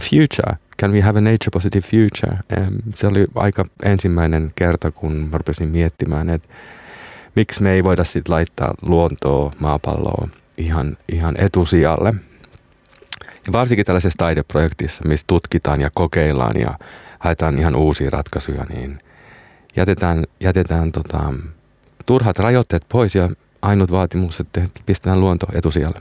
future. 0.00 0.69
Can 0.80 0.92
we 0.92 1.00
have 1.00 1.18
a 1.18 1.20
nature 1.20 1.50
positive 1.52 1.86
future? 1.86 2.38
Se 2.94 3.06
oli 3.06 3.26
aika 3.34 3.64
ensimmäinen 3.82 4.52
kerta, 4.54 4.90
kun 4.90 5.12
mä 5.12 5.38
rupesin 5.38 5.68
miettimään, 5.68 6.30
että 6.30 6.48
miksi 7.36 7.62
me 7.62 7.72
ei 7.72 7.84
voida 7.84 8.04
sitten 8.04 8.34
laittaa 8.34 8.74
luontoa, 8.82 9.52
maapalloa 9.58 10.28
ihan, 10.58 10.96
ihan 11.12 11.34
etusijalle. 11.38 12.14
Ja 13.46 13.52
varsinkin 13.52 13.86
tällaisessa 13.86 14.18
taideprojektissa, 14.18 15.08
missä 15.08 15.24
tutkitaan 15.26 15.80
ja 15.80 15.90
kokeillaan 15.94 16.60
ja 16.60 16.78
haetaan 17.18 17.58
ihan 17.58 17.76
uusia 17.76 18.10
ratkaisuja, 18.10 18.64
niin 18.64 18.98
jätetään, 19.76 20.24
jätetään 20.40 20.92
tota, 20.92 21.34
turhat 22.06 22.38
rajoitteet 22.38 22.84
pois 22.88 23.14
ja 23.14 23.28
ainut 23.62 23.90
vaatimus, 23.90 24.40
että 24.40 24.60
pistetään 24.86 25.20
luonto 25.20 25.46
etusijalle. 25.54 26.00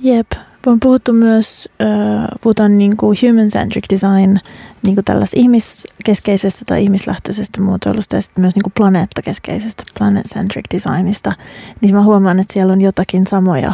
Jep, 0.00 0.32
on 0.72 0.80
puhuttu 0.80 1.12
myös, 1.12 1.68
äh, 1.82 2.28
puhutaan 2.40 2.78
niin 2.78 2.96
kuin 2.96 3.18
human-centric 3.22 3.84
design, 3.90 4.38
niin 4.82 4.94
kuin 4.94 5.04
tällaisesta 5.04 5.40
ihmiskeskeisestä 5.40 6.62
tai 6.66 6.82
ihmislähtöisestä 6.82 7.60
muotoilusta 7.60 8.16
ja 8.16 8.22
sitten 8.22 8.42
myös 8.42 8.54
niin 8.54 8.62
kuin 8.62 8.72
planeettakeskeisestä, 8.76 9.82
planet-centric 9.98 10.64
designista. 10.74 11.32
Niin 11.80 11.94
mä 11.94 12.02
huomaan, 12.02 12.40
että 12.40 12.52
siellä 12.52 12.72
on 12.72 12.80
jotakin 12.80 13.26
samoja 13.26 13.72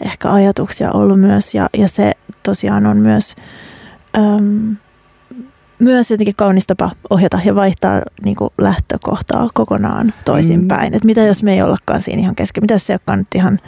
ehkä 0.00 0.32
ajatuksia 0.32 0.92
ollut 0.92 1.20
myös 1.20 1.54
ja, 1.54 1.68
ja 1.76 1.88
se 1.88 2.12
tosiaan 2.42 2.86
on 2.86 2.96
myös, 2.96 3.36
äm, 4.16 4.76
myös 5.78 6.10
jotenkin 6.10 6.36
kaunis 6.36 6.66
tapa 6.66 6.90
ohjata 7.10 7.40
ja 7.44 7.54
vaihtaa 7.54 8.02
niin 8.24 8.36
kuin 8.36 8.50
lähtökohtaa 8.58 9.48
kokonaan 9.54 10.12
toisinpäin. 10.24 10.92
Mm. 10.92 10.96
Että 10.96 11.06
mitä 11.06 11.22
jos 11.22 11.42
me 11.42 11.52
ei 11.52 11.62
ollakaan 11.62 12.00
siinä 12.00 12.22
ihan 12.22 12.34
kesken, 12.34 12.62
mitä 12.62 12.74
jos 12.74 12.86
se 12.86 12.92
ei 12.92 12.94
olekaan 12.94 13.18
nyt 13.18 13.34
ihan 13.34 13.58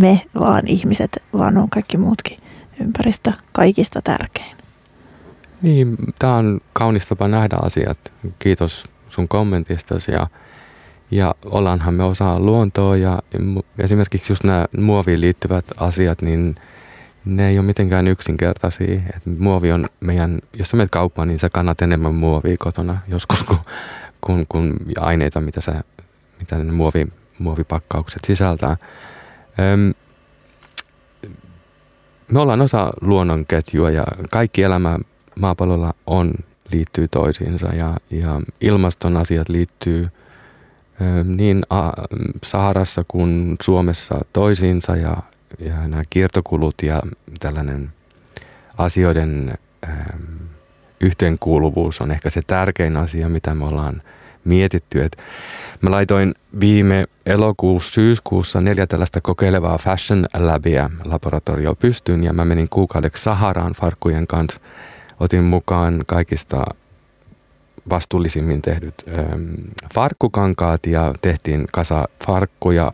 me, 0.00 0.22
vaan 0.40 0.62
ihmiset, 0.66 1.22
vaan 1.38 1.58
on 1.58 1.70
kaikki 1.70 1.96
muutkin 1.96 2.38
ympäristö 2.80 3.32
kaikista 3.52 4.02
tärkein. 4.02 4.56
Niin, 5.62 5.96
tämä 6.18 6.34
on 6.34 6.60
kaunis 6.72 7.06
tapa 7.06 7.28
nähdä 7.28 7.56
asiat. 7.62 7.98
Kiitos 8.38 8.84
sun 9.08 9.28
kommentistasi 9.28 10.12
ja, 10.12 10.26
ja 11.10 11.34
ollaanhan 11.44 11.94
me 11.94 12.04
osa 12.04 12.40
luontoa 12.40 12.96
ja 12.96 13.22
esimerkiksi 13.78 14.32
just 14.32 14.44
nämä 14.44 14.66
muoviin 14.78 15.20
liittyvät 15.20 15.64
asiat, 15.76 16.22
niin 16.22 16.54
ne 17.24 17.48
ei 17.48 17.58
ole 17.58 17.66
mitenkään 17.66 18.08
yksinkertaisia. 18.08 19.00
Et 19.16 19.38
muovi 19.38 19.72
on 19.72 19.88
meidän, 20.00 20.38
jos 20.52 20.70
sä 20.70 20.76
menet 20.76 20.90
kauppaan, 20.90 21.28
niin 21.28 21.38
sä 21.38 21.50
kannat 21.50 21.82
enemmän 21.82 22.14
muovia 22.14 22.56
kotona 22.58 22.98
joskus 23.08 23.42
kuin, 23.42 23.58
kuin, 24.20 24.46
kuin 24.48 24.76
aineita, 25.00 25.40
mitä, 25.40 25.60
sä, 25.60 25.84
mitä 26.38 26.58
ne 26.58 26.72
muovi, 26.72 27.06
muovipakkaukset 27.38 28.24
sisältää. 28.26 28.76
Me 32.32 32.40
ollaan 32.40 32.60
osa 32.60 32.92
luonnonketjua 33.00 33.90
ja 33.90 34.04
kaikki 34.30 34.62
elämä 34.62 34.98
maapallolla 35.40 35.94
on, 36.06 36.34
liittyy 36.72 37.08
toisiinsa 37.08 37.74
ja, 37.74 37.96
ja 38.10 38.40
ilmaston 38.60 39.16
asiat 39.16 39.48
liittyy 39.48 40.08
niin 41.24 41.62
Saharassa 42.44 43.04
kuin 43.08 43.56
Suomessa 43.62 44.24
toisiinsa 44.32 44.96
ja, 44.96 45.16
ja 45.58 45.88
nämä 45.88 46.02
kiertokulut 46.10 46.74
ja 46.82 47.02
tällainen 47.40 47.92
asioiden 48.78 49.58
yhteenkuuluvuus 51.00 52.00
on 52.00 52.10
ehkä 52.10 52.30
se 52.30 52.40
tärkein 52.46 52.96
asia, 52.96 53.28
mitä 53.28 53.54
me 53.54 53.64
ollaan 53.64 54.02
mietitty. 54.44 55.02
Et 55.02 55.16
mä 55.82 55.90
laitoin 55.90 56.34
viime 56.60 57.06
elokuussa, 57.26 57.92
syyskuussa 57.92 58.60
neljä 58.60 58.86
tällaista 58.86 59.20
kokeilevaa 59.20 59.78
Fashion 59.78 60.26
Labia 60.38 60.90
laboratorio 61.04 61.74
pystyyn 61.74 62.24
ja 62.24 62.32
mä 62.32 62.44
menin 62.44 62.68
kuukaudeksi 62.68 63.22
Saharaan 63.22 63.72
farkkujen 63.72 64.26
kanssa. 64.26 64.60
Otin 65.20 65.42
mukaan 65.42 66.02
kaikista 66.06 66.64
vastuullisimmin 67.90 68.62
tehdyt 68.62 68.94
ähm, 69.08 69.54
farkkukankaat 69.94 70.86
ja 70.86 71.14
tehtiin 71.20 71.66
kasa 71.72 72.08
farkkuja 72.26 72.92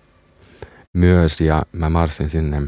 myös 0.95 1.41
ja 1.41 1.63
mä 1.73 1.91
marssin 1.91 2.31
sinne 2.31 2.63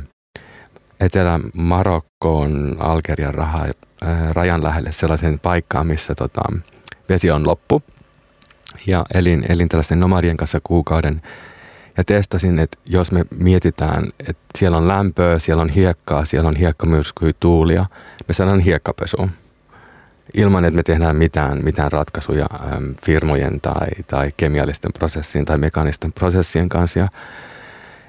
Etelä-Marokkoon 1.01 2.77
Algerian 2.81 3.35
raha, 3.35 3.65
äh, 3.65 4.31
rajan 4.31 4.65
lähelle 4.65 4.93
sellaisen 4.93 5.39
paikkaan, 5.39 5.87
missä 5.87 6.15
tota, 6.15 6.43
vesi 7.09 7.31
on 7.31 7.47
loppu 7.47 7.83
ja 8.87 9.05
elin, 9.15 9.45
elin 9.49 9.69
tällaisten 9.69 10.01
nomadien 10.01 10.37
kanssa 10.37 10.61
kuukauden 10.65 11.23
ja 11.97 12.05
testasin, 12.05 12.59
että 12.59 12.79
jos 12.87 13.13
me 13.13 13.25
mietitään, 13.39 14.05
että 14.29 14.43
siellä 14.59 14.77
on 14.77 14.89
lämpöä, 14.89 15.39
siellä 15.39 15.63
on 15.63 15.69
hiekkaa, 15.69 16.25
siellä 16.25 16.49
on 16.49 16.57
hiekkamyrskyjä, 16.57 17.33
tuulia, 17.41 17.87
me 18.29 18.35
saadaan 18.35 18.61
hiekkapesuun 18.61 19.31
ilman, 20.35 20.65
että 20.65 20.77
me 20.77 20.83
tehdään 20.83 21.17
mitään, 21.17 21.65
mitään 21.65 21.93
ratkaisuja 21.93 22.47
firmojen 23.07 23.61
tai, 23.61 23.89
tai 24.07 24.33
kemiallisten 24.37 24.93
prosessien 24.93 25.45
tai 25.45 25.59
mekaanisten 25.59 26.13
prosessien 26.13 26.69
kanssa. 26.69 26.99
Ja 26.99 27.09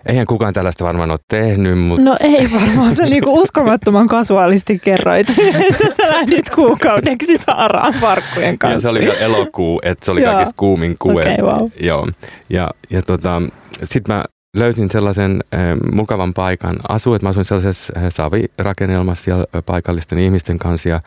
Eihän 0.05 0.25
kukaan 0.25 0.53
tällaista 0.53 0.85
varmaan 0.85 1.11
ole 1.11 1.19
tehnyt, 1.27 1.79
mutta... 1.79 2.05
No 2.05 2.17
ei 2.19 2.49
varmaan, 2.53 2.95
se 2.95 3.05
niinku 3.05 3.33
uskomattoman 3.41 4.07
kasuaalisti 4.07 4.79
kerroit, 4.79 5.29
että 5.69 5.95
sä 5.97 6.09
lähdit 6.09 6.49
kuukaudeksi 6.49 7.37
Saaraan 7.37 7.93
farkkujen 7.93 8.57
kanssa. 8.57 8.75
Ja 8.75 8.81
se 8.81 8.89
oli 8.89 9.23
elokuu, 9.23 9.81
että 9.83 10.05
se 10.05 10.11
oli 10.11 10.21
kaikista 10.21 10.53
kuumin 10.57 10.95
kuu. 10.99 11.11
Okay, 11.11 11.37
wow. 11.41 11.69
Joo, 11.79 12.07
ja, 12.49 12.71
ja 12.89 13.01
tota, 13.01 13.41
sitten 13.83 14.15
mä 14.15 14.23
löysin 14.57 14.91
sellaisen 14.91 15.43
äh, 15.53 15.59
mukavan 15.93 16.33
paikan 16.33 16.79
asua, 16.89 17.15
että 17.15 17.25
mä 17.25 17.29
asuin 17.29 17.45
sellaisessa 17.45 17.93
äh, 17.97 18.03
savirakennelmassa 18.09 19.23
siellä 19.23 19.45
paikallisten 19.65 20.19
ihmisten 20.19 20.59
kanssa 20.59 20.89
ja 20.89 21.01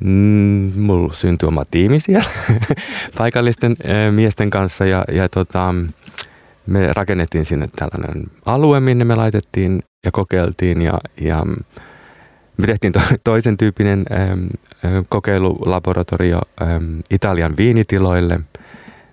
mm, 0.00 0.72
mulla 0.76 1.12
syntyi 1.12 1.46
oma 1.46 1.64
tiimi 1.70 2.00
siellä 2.00 2.28
paikallisten 3.18 3.76
äh, 3.84 4.12
miesten 4.12 4.50
kanssa 4.50 4.86
ja, 4.86 5.04
ja 5.12 5.28
tota, 5.28 5.74
me 6.66 6.92
rakennettiin 6.92 7.44
sinne 7.44 7.68
tällainen 7.76 8.26
alue, 8.46 8.80
minne 8.80 9.04
me 9.04 9.14
laitettiin 9.14 9.82
ja 10.04 10.10
kokeiltiin 10.10 10.82
ja, 10.82 10.98
ja 11.20 11.44
me 12.56 12.66
tehtiin 12.66 12.92
to, 12.92 13.00
toisen 13.24 13.56
tyyppinen 13.56 14.04
äm, 14.12 14.48
kokeilulaboratorio 15.08 16.40
äm, 16.62 17.02
Italian 17.10 17.56
viinitiloille, 17.56 18.40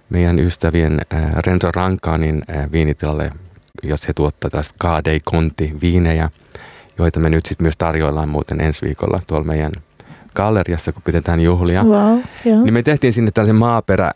meidän 0.09 0.39
ystävien 0.39 1.01
äh, 1.13 1.33
Renzo 1.45 1.71
Rankaanin 1.71 2.41
äh, 2.49 2.71
viinitilalle 2.71 3.31
jos 3.83 4.07
he 4.07 4.13
tuottaa 4.13 4.49
tästä 4.49 4.75
Kadei 4.79 5.19
Conti 5.19 5.75
viinejä, 5.81 6.29
joita 6.97 7.19
me 7.19 7.29
nyt 7.29 7.45
sitten 7.45 7.65
myös 7.65 7.77
tarjoillaan 7.77 8.29
muuten 8.29 8.61
ensi 8.61 8.85
viikolla 8.85 9.21
tuolla 9.27 9.45
meidän 9.45 9.71
galleriassa, 10.35 10.91
kun 10.91 11.01
pidetään 11.01 11.39
juhlia. 11.39 11.83
Wow, 11.83 12.19
joo. 12.45 12.63
Niin 12.63 12.73
me 12.73 12.83
tehtiin 12.83 13.13
sinne 13.13 13.31
tällaisen 13.31 13.55
maaperä 13.55 14.11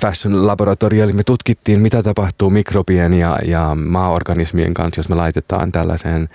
fashion 0.00 0.46
laboratorio, 0.46 1.04
eli 1.04 1.12
me 1.12 1.22
tutkittiin, 1.22 1.80
mitä 1.80 2.02
tapahtuu 2.02 2.50
mikrobien 2.50 3.14
ja, 3.14 3.38
ja 3.44 3.74
maaorganismien 3.74 4.74
kanssa, 4.74 4.98
jos 4.98 5.08
me 5.08 5.14
laitetaan 5.14 5.72
tällaiseen 5.72 6.28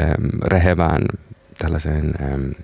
äm, 0.00 0.28
rehevään 0.44 1.02
tällaiseen 1.58 2.14
äm, 2.32 2.54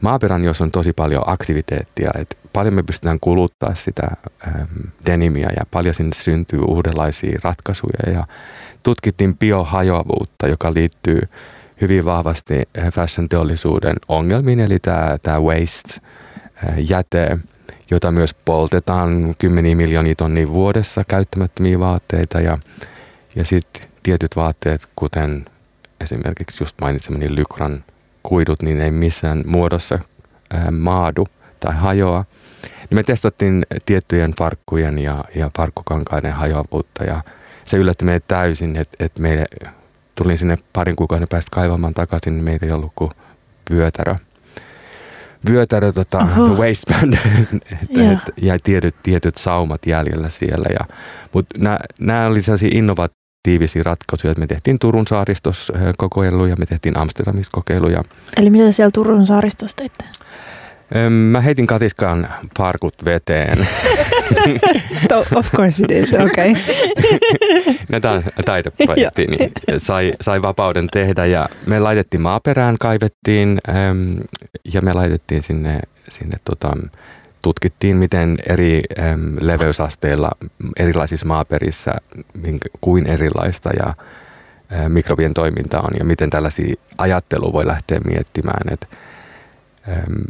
maaperän, 0.00 0.44
jos 0.44 0.60
on 0.60 0.70
tosi 0.70 0.92
paljon 0.92 1.22
aktiviteettia, 1.26 2.10
että 2.14 2.36
paljon 2.52 2.74
me 2.74 2.82
pystytään 2.82 3.20
kuluttaa 3.20 3.74
sitä 3.74 4.08
äm, 4.46 4.66
denimiä 5.06 5.48
ja 5.56 5.64
paljon 5.70 5.94
sinne 5.94 6.12
syntyy 6.14 6.60
uudenlaisia 6.60 7.40
ratkaisuja. 7.44 8.12
Ja 8.12 8.26
tutkittiin 8.82 9.38
biohajoavuutta, 9.38 10.48
joka 10.48 10.74
liittyy 10.74 11.20
hyvin 11.80 12.04
vahvasti 12.04 12.54
fashion 12.92 13.28
teollisuuden 13.28 13.96
ongelmiin, 14.08 14.60
eli 14.60 14.78
tämä, 15.22 15.40
waste, 15.40 16.00
jäte, 16.76 17.38
jota 17.90 18.12
myös 18.12 18.34
poltetaan 18.34 19.34
kymmeniä 19.38 19.76
miljoonia 19.76 20.14
tonnia 20.14 20.52
vuodessa 20.52 21.04
käyttämättömiä 21.08 21.78
vaatteita 21.78 22.40
ja, 22.40 22.58
ja 23.36 23.44
sitten 23.44 23.82
tietyt 24.02 24.36
vaatteet, 24.36 24.86
kuten 24.96 25.44
esimerkiksi 26.00 26.62
just 26.62 26.76
mainitsemani 26.80 27.36
Lykran 27.36 27.84
kuidut, 28.22 28.62
niin 28.62 28.80
ei 28.80 28.90
missään 28.90 29.42
muodossa 29.46 29.98
ää, 30.50 30.70
maadu 30.70 31.26
tai 31.60 31.74
hajoa. 31.74 32.24
Niin 32.62 32.98
me 32.98 33.02
testattiin 33.02 33.66
tiettyjen 33.86 34.34
farkkujen 34.38 34.98
ja, 34.98 35.24
ja 35.34 35.50
farkkukankaiden 35.56 36.32
hajoavuutta 36.32 37.04
ja 37.04 37.22
se 37.64 37.76
yllätti 37.76 38.04
meitä 38.04 38.24
täysin, 38.28 38.76
että, 38.76 39.04
että 39.04 39.22
me 39.22 39.44
tulin 40.14 40.38
sinne 40.38 40.58
parin 40.72 40.96
kuukauden 40.96 41.28
päästä 41.28 41.48
kaivamaan 41.52 41.94
takaisin, 41.94 42.34
niin 42.34 42.44
meillä 42.44 42.66
ei 42.66 42.72
ollut 42.72 42.92
kuin 42.96 43.10
vyötärö– 43.70 44.14
vyötärö 45.48 45.92
tota, 45.92 46.26
waistband 46.58 47.14
et, 47.82 47.96
et, 47.96 48.18
ja 48.42 48.58
tietyt, 48.62 48.94
tietyt 49.02 49.36
saumat 49.36 49.86
jäljellä 49.86 50.28
siellä. 50.28 50.66
Ja, 50.80 50.96
mutta 51.32 51.58
nämä 52.00 52.26
oli 52.26 52.42
sellaisia 52.42 52.70
innovatiivisia 52.72 53.82
ratkaisuja, 53.82 54.30
että 54.30 54.40
me 54.40 54.46
tehtiin 54.46 54.78
Turun 54.78 55.06
saaristossa 55.06 55.72
kokeiluja, 55.98 56.56
me 56.56 56.66
tehtiin 56.66 56.98
Amsterdamissa 56.98 57.50
kokeiluja. 57.52 58.04
Eli 58.36 58.50
mitä 58.50 58.72
siellä 58.72 58.90
Turun 58.90 59.26
saaristossa 59.26 59.76
teitte? 59.76 60.04
Mä 61.10 61.40
heitin 61.40 61.66
katiskaan 61.66 62.28
parkut 62.58 62.94
veteen. 63.04 63.58
of 65.36 65.52
course 65.52 65.82
you 65.82 65.88
did, 65.88 66.20
okei. 66.20 66.54
Okay. 67.90 68.00
Tämä 68.00 68.22
taideprojekti 68.44 69.26
niin 69.26 69.52
sai, 69.78 70.12
sai 70.20 70.42
vapauden 70.42 70.88
tehdä 70.92 71.26
ja 71.26 71.48
me 71.66 71.78
laitettiin 71.78 72.20
maaperään, 72.20 72.78
kaivettiin 72.78 73.58
äm, 73.68 74.16
ja 74.74 74.82
me 74.82 74.92
laitettiin 74.92 75.42
sinne, 75.42 75.80
sinne 76.08 76.36
tota, 76.44 76.76
tutkittiin, 77.42 77.96
miten 77.96 78.38
eri 78.48 78.82
äm, 78.98 79.36
leveysasteilla 79.40 80.30
erilaisissa 80.76 81.26
maaperissä 81.26 81.94
kuin 82.80 83.06
erilaista 83.06 83.70
ja 83.78 83.94
ä, 84.72 84.88
mikrobien 84.88 85.34
toiminta 85.34 85.80
on 85.80 85.90
ja 85.98 86.04
miten 86.04 86.30
tällaisia 86.30 86.74
ajattelua 86.98 87.52
voi 87.52 87.66
lähteä 87.66 88.00
miettimään. 88.04 88.72
Et, 88.72 88.88
äm, 89.88 90.24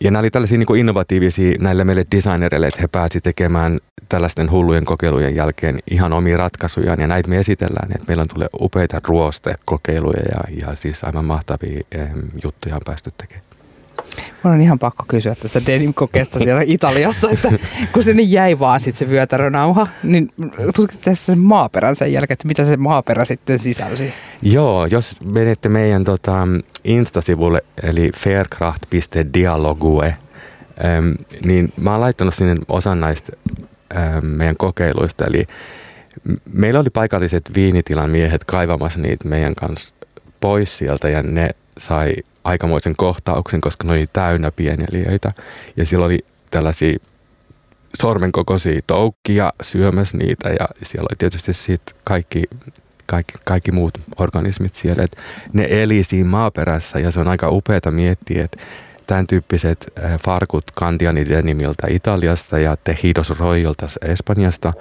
ja 0.00 0.10
nämä 0.10 0.20
oli 0.20 0.30
tällaisia 0.30 0.58
niin 0.58 0.76
innovatiivisia 0.76 1.58
näille 1.60 1.84
meille 1.84 2.06
designereille, 2.16 2.66
että 2.66 2.80
he 2.80 2.88
pääsivät 2.88 3.24
tekemään 3.24 3.78
tällaisten 4.08 4.50
hullujen 4.50 4.84
kokeilujen 4.84 5.34
jälkeen 5.34 5.78
ihan 5.90 6.12
omia 6.12 6.36
ratkaisujaan. 6.36 7.00
Ja 7.00 7.06
näitä 7.06 7.28
me 7.28 7.38
esitellään, 7.38 7.92
että 7.92 8.04
meillä 8.08 8.22
on 8.22 8.28
tulee 8.28 8.48
upeita 8.60 9.00
ruostekokeiluja 9.04 10.22
ja, 10.22 10.66
ja 10.66 10.74
siis 10.74 11.04
aivan 11.04 11.24
mahtavia 11.24 11.80
eh, 11.92 12.08
juttuja 12.44 12.74
on 12.74 12.80
päästy 12.84 13.12
tekemään. 13.16 13.47
Mun 14.42 14.54
on 14.54 14.60
ihan 14.60 14.78
pakko 14.78 15.04
kysyä 15.08 15.34
tästä 15.34 15.60
denim-kokeesta 15.66 16.38
siellä 16.38 16.62
Italiassa, 16.66 17.30
että 17.30 17.48
kun 17.92 18.02
se 18.02 18.14
niin 18.14 18.30
jäi 18.30 18.58
vaan 18.58 18.80
sitten 18.80 19.08
se 19.08 19.12
vyötärönauha, 19.12 19.86
niin 20.02 20.32
tutkitte 20.76 21.14
sen 21.14 21.38
maaperän 21.38 21.96
sen 21.96 22.12
jälkeen, 22.12 22.34
että 22.34 22.48
mitä 22.48 22.64
se 22.64 22.76
maaperä 22.76 23.24
sitten 23.24 23.58
sisälsi? 23.58 24.12
Joo, 24.42 24.86
jos 24.86 25.16
menette 25.24 25.68
meidän 25.68 26.04
tota, 26.04 26.48
Insta-sivulle, 26.84 27.64
eli 27.82 28.10
faircraft.dialogue, 28.16 30.16
ähm, 30.84 31.10
niin 31.44 31.72
mä 31.80 31.90
oon 31.90 32.00
laittanut 32.00 32.34
sinne 32.34 32.56
osan 32.68 33.00
näistä 33.00 33.32
ähm, 33.96 34.26
meidän 34.26 34.56
kokeiluista, 34.56 35.26
eli 35.26 35.46
meillä 36.52 36.80
oli 36.80 36.90
paikalliset 36.90 37.50
viinitilan 37.54 38.10
miehet 38.10 38.44
kaivamassa 38.44 39.00
niitä 39.00 39.28
meidän 39.28 39.54
kanssa 39.54 39.94
pois 40.40 40.78
sieltä 40.78 41.08
ja 41.08 41.22
ne 41.22 41.50
sai 41.78 42.12
aikamoisen 42.48 42.96
kohtauksen, 42.96 43.60
koska 43.60 43.86
ne 43.86 43.92
oli 43.92 44.06
täynnä 44.12 44.50
pieneliöitä. 44.50 45.32
Ja 45.76 45.86
sillä 45.86 46.06
oli 46.06 46.18
tällaisia 46.50 46.98
sormenkokoisia 48.00 48.80
toukkia 48.86 49.52
syömässä 49.62 50.16
niitä 50.16 50.48
ja 50.48 50.68
siellä 50.82 51.06
oli 51.10 51.16
tietysti 51.18 51.54
siitä 51.54 51.92
kaikki, 52.04 52.44
kaikki, 53.06 53.34
kaikki 53.44 53.72
muut 53.72 53.98
organismit 54.18 54.74
siellä. 54.74 55.02
Et 55.02 55.16
ne 55.52 55.66
eli 55.70 56.04
siinä 56.04 56.28
maaperässä 56.28 56.98
ja 56.98 57.10
se 57.10 57.20
on 57.20 57.28
aika 57.28 57.50
upeata 57.50 57.90
miettiä, 57.90 58.44
että 58.44 58.58
tämän 59.06 59.26
tyyppiset 59.26 59.92
farkut 60.24 60.64
Candiani 60.80 61.28
Denimiltä 61.28 61.86
Italiasta 61.90 62.58
ja 62.58 62.76
Tejidos 62.76 63.30
Royalta 63.30 63.86
Espanjasta 64.02 64.72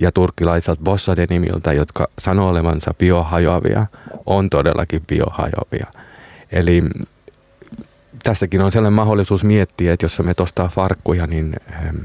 ja 0.00 0.12
turkkilaiselta 0.12 0.82
Bossa 0.84 1.16
Denimiltä, 1.16 1.72
jotka 1.72 2.06
sanoo 2.18 2.50
olevansa 2.50 2.94
biohajoavia, 2.98 3.86
on 4.26 4.50
todellakin 4.50 5.02
biohajoavia. 5.06 5.86
Eli 6.52 6.82
tässäkin 8.22 8.60
on 8.60 8.72
sellainen 8.72 8.96
mahdollisuus 8.96 9.44
miettiä, 9.44 9.92
että 9.92 10.04
jos 10.04 10.20
me 10.24 10.34
tostaa 10.34 10.68
farkkuja, 10.68 11.26
niin 11.26 11.56
ähm, 11.72 11.96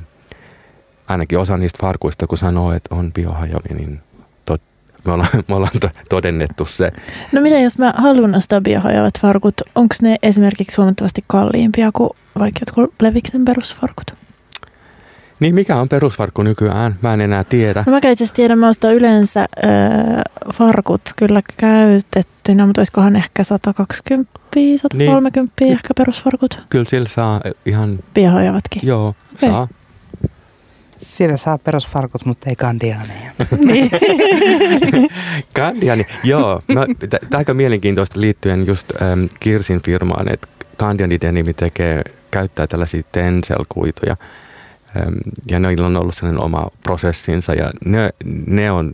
ainakin 1.08 1.39
osa 1.39 1.58
niistä 1.58 1.80
farkuista, 1.82 2.28
kun 2.28 2.38
sanoo, 2.38 2.74
että 2.74 2.96
on 2.96 3.14
biohajoavia, 3.14 3.76
niin 3.76 4.02
tot, 4.46 4.62
me 5.06 5.12
ollaan, 5.12 5.30
me 5.48 5.56
ollaan 5.56 5.72
todennettu 6.10 6.66
se. 6.66 6.92
No 7.32 7.42
mitä 7.42 7.60
jos 7.60 7.78
mä 7.78 7.94
haluan 7.98 8.36
ostaa 8.36 8.62
biohajoavat 8.62 9.20
farkut, 9.22 9.62
onko 9.76 9.96
ne 10.02 10.18
esimerkiksi 10.24 10.78
huomattavasti 10.78 11.24
kalliimpia 11.28 11.92
kuin 11.94 12.10
vaikka 12.39 12.60
jotkut 12.60 13.02
Leviksen 13.02 13.46
perusfarkut? 13.46 14.14
Niin 15.42 15.56
mikä 15.56 15.76
on 15.76 15.89
perusfarkku 15.89 16.44
nykyään? 16.44 16.96
Mä 17.02 17.14
en 17.14 17.22
enää 17.22 17.44
tiedä. 17.44 17.84
No 17.86 17.92
mä 17.92 17.98
itse 17.98 18.10
asiassa 18.10 18.36
tiedän, 18.36 18.60
mä 18.60 18.70
ostan 18.70 18.94
yleensä 18.94 19.42
äh, 19.42 19.48
farkut 20.54 21.02
kyllä 21.16 21.42
käytettynä, 21.58 22.66
mutta 22.66 22.82
olisikohan 22.82 23.16
ehkä 23.16 23.44
120, 23.44 24.32
130 24.82 25.54
niin. 25.62 25.72
ehkä 25.72 25.94
perusfarkut. 25.98 26.60
Kyllä 26.70 26.86
sillä 26.89 27.10
saa 27.10 27.42
ihan... 27.66 28.00
Biohajavatkin. 28.14 28.82
Joo, 28.84 29.08
okay. 29.08 29.50
saa. 29.50 29.68
Siellä 30.98 31.38
saa 31.38 31.58
perusfarkut, 31.58 32.26
mutta 32.26 32.50
ei 32.50 32.56
kandiaaneja. 32.56 33.32
niin. 33.66 33.92
Kandiani, 35.56 36.06
joo. 36.24 36.62
Tämä 36.68 36.82
on 36.82 36.88
aika 37.34 37.54
mielenkiintoista 37.54 38.22
liittyen 38.22 38.68
just 38.68 38.88
ähm, 39.02 39.24
Kirsin 39.39 39.82
firmaan, 39.86 40.34
että 40.34 40.48
Kandiani 40.78 41.22
Denimi 41.22 41.54
tekee, 41.54 42.02
käyttää 42.32 42.68
tällaisia 42.68 43.02
Tencel-kuituja– 43.12 44.16
ja 45.50 45.60
niillä 45.60 45.86
on 45.86 45.98
ollut 45.98 46.16
sellainen 46.16 46.44
oma 46.44 46.68
prosessinsa 46.84 47.54
ja 47.54 47.72
ne, 47.86 48.10
ne 48.48 48.72
on 48.72 48.92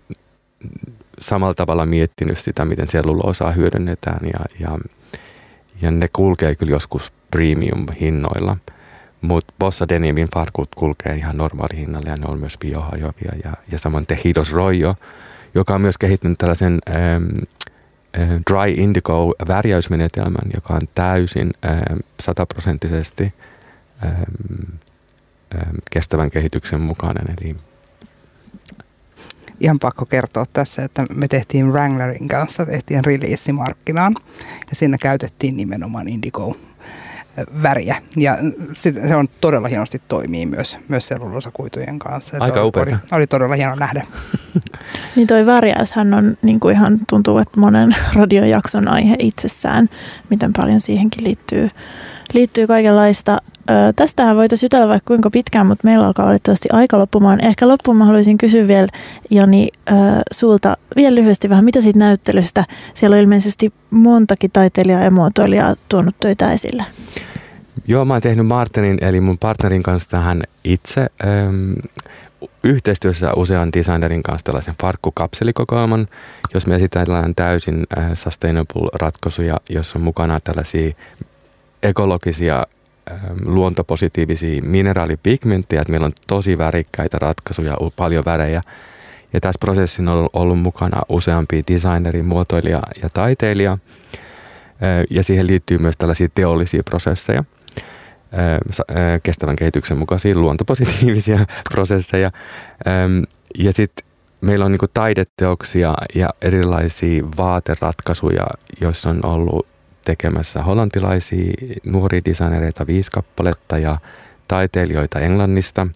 samalla 1.19 1.53
tavalla 1.53 1.85
miettinyt 1.85 2.37
sitä, 2.37 2.65
miten 2.65 2.89
selluloosaa 2.89 3.51
hyödynnetään 3.51 4.19
ja, 4.33 4.39
ja, 4.59 4.79
ja 5.81 5.91
ne 5.91 6.07
kulkee 6.13 6.55
kyllä 6.55 6.71
joskus 6.71 7.11
premium-hinnoilla. 7.31 8.57
Mutta 9.21 9.53
Bossa 9.59 9.89
Denimin 9.89 10.27
farkut 10.33 10.69
kulkee 10.75 11.15
ihan 11.15 11.37
normaali 11.37 11.77
hinnalla 11.77 12.09
ja 12.09 12.15
ne 12.15 12.25
on 12.27 12.39
myös 12.39 12.57
biohajoavia. 12.57 13.31
Ja, 13.43 13.53
ja 13.71 13.79
samoin 13.79 14.07
Tejidos 14.07 14.53
Royo, 14.53 14.95
joka 15.55 15.75
on 15.75 15.81
myös 15.81 15.97
kehittänyt 15.97 16.37
tällaisen 16.37 16.79
ähm, 16.89 17.23
äh, 18.19 18.29
dry 18.29 18.71
indigo 18.77 19.33
värjäysmenetelmän, 19.47 20.51
joka 20.53 20.73
on 20.73 20.81
täysin 20.95 21.53
sataprosenttisesti 22.19 23.33
Ähm, 24.05 24.77
kestävän 25.91 26.29
kehityksen 26.29 26.81
mukainen. 26.81 27.35
Eli 27.41 27.55
ihan 29.59 29.79
pakko 29.79 30.05
kertoa 30.05 30.45
tässä, 30.53 30.83
että 30.83 31.05
me 31.15 31.27
tehtiin 31.27 31.71
Wranglerin 31.71 32.27
kanssa, 32.27 32.65
tehtiin 32.65 33.05
release 33.05 33.51
markkinaan 33.51 34.15
ja 34.69 34.75
siinä 34.75 34.97
käytettiin 34.97 35.57
nimenomaan 35.57 36.07
indigo 36.07 36.57
äh, 36.79 37.45
väriä. 37.63 37.95
Ja 38.15 38.37
se 38.73 39.15
on 39.15 39.27
todella 39.41 39.67
hienosti 39.67 40.01
toimii 40.07 40.45
myös, 40.45 40.77
myös 40.87 41.07
sellulosakuitujen 41.07 41.99
kanssa. 41.99 42.37
Aika 42.39 42.63
upeaa. 42.63 42.85
Oli, 42.85 42.95
oli 43.11 43.27
todella 43.27 43.55
hieno 43.55 43.75
nähdä. 43.75 44.05
niin 45.15 45.27
toi 45.27 45.45
värjäyshän 45.45 46.13
on 46.13 46.37
niin 46.41 46.59
kuin 46.59 46.75
ihan 46.75 46.99
tuntuu, 47.09 47.37
että 47.37 47.59
monen 47.59 47.95
radiojakson 48.15 48.87
aihe 48.87 49.15
itsessään, 49.19 49.89
miten 50.29 50.53
paljon 50.53 50.79
siihenkin 50.79 51.23
liittyy 51.23 51.69
liittyy 52.33 52.67
kaikenlaista. 52.67 53.41
Ö, 53.69 53.73
tästähän 53.95 54.35
voitaisiin 54.35 54.65
jutella 54.67 54.87
vaikka 54.87 55.07
kuinka 55.07 55.29
pitkään, 55.29 55.67
mutta 55.67 55.87
meillä 55.87 56.05
alkaa 56.05 56.25
valitettavasti 56.25 56.69
aika 56.71 56.97
loppumaan. 56.97 57.45
Ehkä 57.45 57.67
loppuun 57.67 57.97
mä 57.97 58.05
haluaisin 58.05 58.37
kysyä 58.37 58.67
vielä, 58.67 58.87
Jani, 59.29 59.69
ö, 59.89 59.93
sulta 60.31 60.77
vielä 60.95 61.15
lyhyesti 61.15 61.49
vähän, 61.49 61.65
mitä 61.65 61.81
siitä 61.81 61.99
näyttelystä? 61.99 62.65
Siellä 62.93 63.15
on 63.15 63.21
ilmeisesti 63.21 63.73
montakin 63.89 64.51
taiteilijaa 64.51 65.01
ja 65.01 65.11
muotoilijaa 65.11 65.75
tuonut 65.89 66.15
töitä 66.19 66.51
esille. 66.51 66.83
Joo, 67.87 68.05
mä 68.05 68.13
oon 68.13 68.21
tehnyt 68.21 68.47
Martinin, 68.47 68.97
eli 69.01 69.21
mun 69.21 69.37
partnerin 69.37 69.83
kanssa 69.83 70.09
tähän 70.09 70.43
itse 70.63 71.07
ähm, 71.25 71.73
yhteistyössä 72.63 73.33
usean 73.35 73.73
designerin 73.73 74.23
kanssa 74.23 74.43
tällaisen 74.45 74.75
farkkukapselikokoelman, 74.81 76.07
jos 76.53 76.67
me 76.67 76.75
esitellään 76.75 77.35
täysin 77.35 77.83
äh, 77.97 78.11
sustainable-ratkaisuja, 78.13 79.57
jossa 79.69 79.99
on 79.99 80.03
mukana 80.03 80.39
tällaisia 80.39 80.91
ekologisia 81.83 82.65
ähm, 83.11 83.19
luontopositiivisia 83.45 84.61
mineraalipigmenttejä, 84.61 85.81
että 85.81 85.91
meillä 85.91 86.05
on 86.05 86.13
tosi 86.27 86.57
värikkäitä 86.57 87.19
ratkaisuja, 87.19 87.77
paljon 87.95 88.25
värejä. 88.25 88.61
Ja 89.33 89.41
tässä 89.41 89.59
prosessissa 89.59 90.11
on 90.11 90.29
ollut 90.33 90.59
mukana 90.59 91.01
useampia 91.09 91.63
designeri, 91.71 92.21
muotoilija 92.21 92.81
ja 93.03 93.09
taiteilija. 93.09 93.71
Äh, 93.71 93.79
ja 95.09 95.23
siihen 95.23 95.47
liittyy 95.47 95.77
myös 95.77 95.97
tällaisia 95.97 96.27
teollisia 96.35 96.83
prosesseja– 96.83 97.43
kestävän 99.23 99.55
kehityksen 99.55 99.97
mukaisia 99.97 100.35
luontopositiivisia 100.35 101.45
prosesseja. 101.73 102.31
Ja 103.57 103.73
sitten 103.73 104.05
meillä 104.41 104.65
on 104.65 104.71
niinku 104.71 104.87
taideteoksia 104.93 105.93
ja 106.15 106.29
erilaisia 106.41 107.23
vaateratkaisuja, 107.37 108.47
joissa 108.81 109.09
on 109.09 109.25
ollut 109.25 109.67
tekemässä 110.07 110.63
hollantilaisia 110.63 111.53
nuoria 111.85 112.21
designereita 112.25 112.87
viisi 112.87 113.11
kappaletta 113.11 113.77
ja 113.77 113.97
taiteilijoita 114.47 115.19
Englannista 115.19 115.87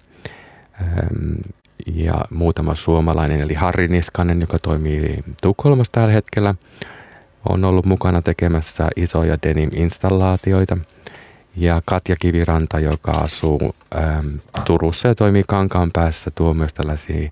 ja 1.95 2.14
muutama 2.30 2.76
suomalainen, 2.76 3.41
eli 3.41 3.53
Harri 3.53 3.88
Niskanen, 3.88 4.41
joka 4.41 4.59
toimii 4.59 5.20
Tukholmassa 5.41 5.91
tällä 5.91 6.14
hetkellä, 6.14 6.55
on 7.49 7.66
ollut 7.66 7.86
mukana 7.86 8.22
tekemässä 8.22 8.88
isoja 8.95 9.38
denim-installaatioita– 9.43 10.78
ja 11.55 11.82
Katja 11.86 12.16
Kiviranta, 12.20 12.80
joka 12.80 13.12
asuu 13.12 13.76
äm, 13.95 14.39
Turussa 14.66 15.07
ja 15.07 15.16
toimii 15.16 15.43
Kankaan 15.47 15.91
päässä, 15.93 16.32
tuo 16.32 16.53
myös 16.53 16.74
tällaisia 16.74 17.32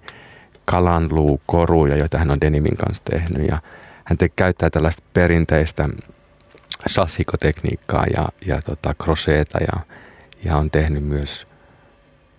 kalanluukoruja, 0.66 1.96
joita 1.96 2.18
hän 2.18 2.32
on 2.32 2.42
Denimin 2.42 2.78
kanssa 2.78 3.04
tehnyt. 3.04 3.48
Ja 3.48 3.62
hän 4.04 4.18
te, 4.18 4.30
käyttää 4.30 4.70
tällaista 4.70 5.04
perinteistä 5.14 5.90
sassikotekniikkaa 6.88 8.04
ja, 8.16 8.28
ja 8.46 8.62
tota, 8.62 8.94
kroseeta 8.94 9.58
ja, 9.58 9.80
ja 10.44 10.58
on 10.58 10.72
tehnyt 10.72 11.04
myös 11.04 11.48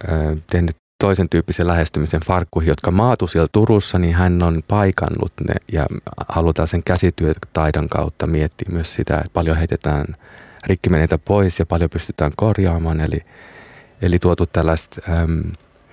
ö, 0.08 0.36
tehnyt 0.50 0.76
toisen 1.00 1.28
tyyppisen 1.28 1.66
lähestymisen 1.66 2.20
farkkuihin, 2.26 2.68
jotka 2.68 2.90
maatu 2.90 3.26
siellä 3.26 3.48
Turussa, 3.52 3.98
niin 3.98 4.14
hän 4.14 4.42
on 4.42 4.62
paikannut 4.68 5.32
ne 5.48 5.54
ja 5.72 5.86
halutaan 6.28 6.68
sen 6.68 6.82
käsityötaidon 6.82 7.88
kautta 7.88 8.26
miettiä 8.26 8.68
myös 8.72 8.94
sitä, 8.94 9.18
että 9.18 9.30
paljon 9.32 9.56
heitetään– 9.56 10.04
rikkimeneitä 10.66 11.18
pois 11.18 11.58
ja 11.58 11.66
paljon 11.66 11.90
pystytään 11.90 12.32
korjaamaan. 12.36 13.00
Eli, 13.00 13.20
eli 14.02 14.18
tuotu 14.18 14.46
tällaista 14.46 15.00
äm, 15.08 15.42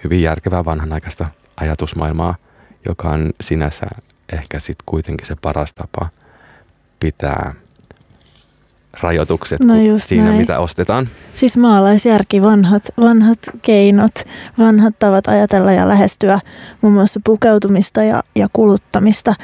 hyvin 0.03 0.21
järkevää 0.21 0.65
vanhanaikaista 0.65 1.27
ajatusmaailmaa, 1.57 2.35
joka 2.85 3.09
on 3.09 3.33
sinänsä 3.41 3.85
ehkä 4.33 4.59
sitten 4.59 4.83
kuitenkin 4.85 5.27
se 5.27 5.35
paras 5.41 5.73
tapa 5.73 6.09
pitää 6.99 7.53
rajoitukset 9.01 9.63
no 9.63 9.73
siinä, 9.97 10.23
näin. 10.23 10.37
mitä 10.37 10.59
ostetaan. 10.59 11.07
Siis 11.35 11.57
maalaisjärki, 11.57 12.41
vanhat, 12.41 12.83
vanhat 12.99 13.39
keinot, 13.61 14.13
vanhat 14.59 14.99
tavat 14.99 15.27
ajatella 15.27 15.71
ja 15.71 15.87
lähestyä 15.87 16.39
muun 16.81 16.93
muassa 16.93 17.19
pukeutumista 17.23 18.03
ja, 18.03 18.23
ja 18.35 18.47
kuluttamista. 18.53 19.35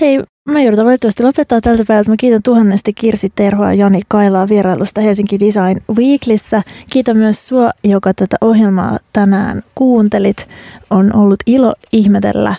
Hei, 0.00 0.20
Mä 0.50 0.62
joudun 0.62 0.84
valitettavasti 0.84 1.22
lopettaa 1.22 1.60
tältä 1.60 1.84
päivältä. 1.88 2.10
Mä 2.10 2.16
kiitän 2.16 2.42
tuhannesti 2.42 2.92
Kirsi 2.92 3.32
Terhoa 3.34 3.66
ja 3.66 3.74
Jani 3.74 4.00
Kailaa 4.08 4.48
vierailusta 4.48 5.00
Helsinki 5.00 5.40
Design 5.40 5.80
Weeklissä. 5.96 6.62
Kiitän 6.90 7.16
myös 7.16 7.48
sua, 7.48 7.70
joka 7.84 8.14
tätä 8.14 8.36
ohjelmaa 8.40 8.98
tänään 9.12 9.62
kuuntelit. 9.74 10.48
On 10.90 11.16
ollut 11.16 11.36
ilo 11.46 11.74
ihmetellä 11.92 12.54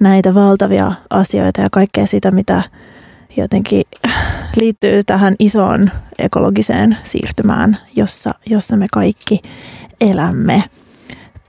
näitä 0.00 0.34
valtavia 0.34 0.92
asioita 1.10 1.60
ja 1.60 1.68
kaikkea 1.72 2.06
sitä, 2.06 2.30
mitä 2.30 2.62
jotenkin 3.36 3.82
liittyy 4.56 5.04
tähän 5.04 5.34
isoon 5.38 5.90
ekologiseen 6.18 6.96
siirtymään, 7.02 7.78
jossa, 7.96 8.34
jossa 8.46 8.76
me 8.76 8.86
kaikki 8.92 9.42
elämme. 10.00 10.64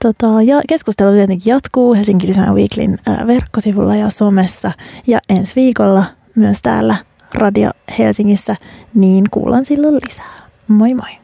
Tota, 0.02 0.42
ja 0.42 0.60
keskustelu 0.68 1.12
tietenkin 1.12 1.52
jatkuu 1.52 1.94
Helsinki 1.94 2.26
Design 2.28 2.54
Weeklin 2.54 2.98
verkkosivulla 3.26 3.96
ja 3.96 4.10
somessa. 4.10 4.72
Ja 5.06 5.18
ensi 5.28 5.52
viikolla 5.56 6.04
myös 6.34 6.58
täällä 6.62 6.96
Radio 7.34 7.70
Helsingissä, 7.98 8.56
niin 8.94 9.24
kuulan 9.30 9.64
silloin 9.64 9.94
lisää. 9.94 10.36
Moi 10.68 10.94
moi! 10.94 11.18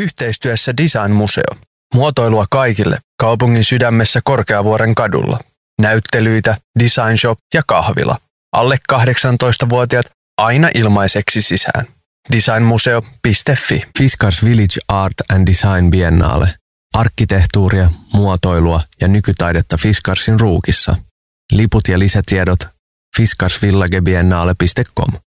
Yhteistyössä 0.00 0.76
Design 0.76 1.10
Museo. 1.10 1.54
Muotoilua 1.94 2.44
kaikille 2.50 2.98
kaupungin 3.20 3.64
sydämessä 3.64 4.20
Korkeavuoren 4.24 4.94
kadulla. 4.94 5.38
Näyttelyitä, 5.80 6.56
design 6.78 7.18
shop 7.18 7.38
ja 7.54 7.62
kahvila. 7.66 8.18
Alle 8.52 8.78
18-vuotiaat 8.92 10.06
aina 10.44 10.68
ilmaiseksi 10.74 11.42
sisään. 11.42 11.86
Designmuseo.fi 12.32 13.84
Fiskars 13.98 14.44
Village 14.44 14.80
Art 14.88 15.14
and 15.28 15.46
Design 15.46 15.90
Biennale– 15.90 16.54
arkkitehtuuria, 16.94 17.90
muotoilua 18.12 18.80
ja 19.00 19.08
nykytaidetta 19.08 19.76
Fiskarsin 19.76 20.40
ruukissa. 20.40 20.96
Liput 21.52 21.88
ja 21.88 21.98
lisätiedot 21.98 22.58
fiskarsvillagebiennale.com. 23.16 25.20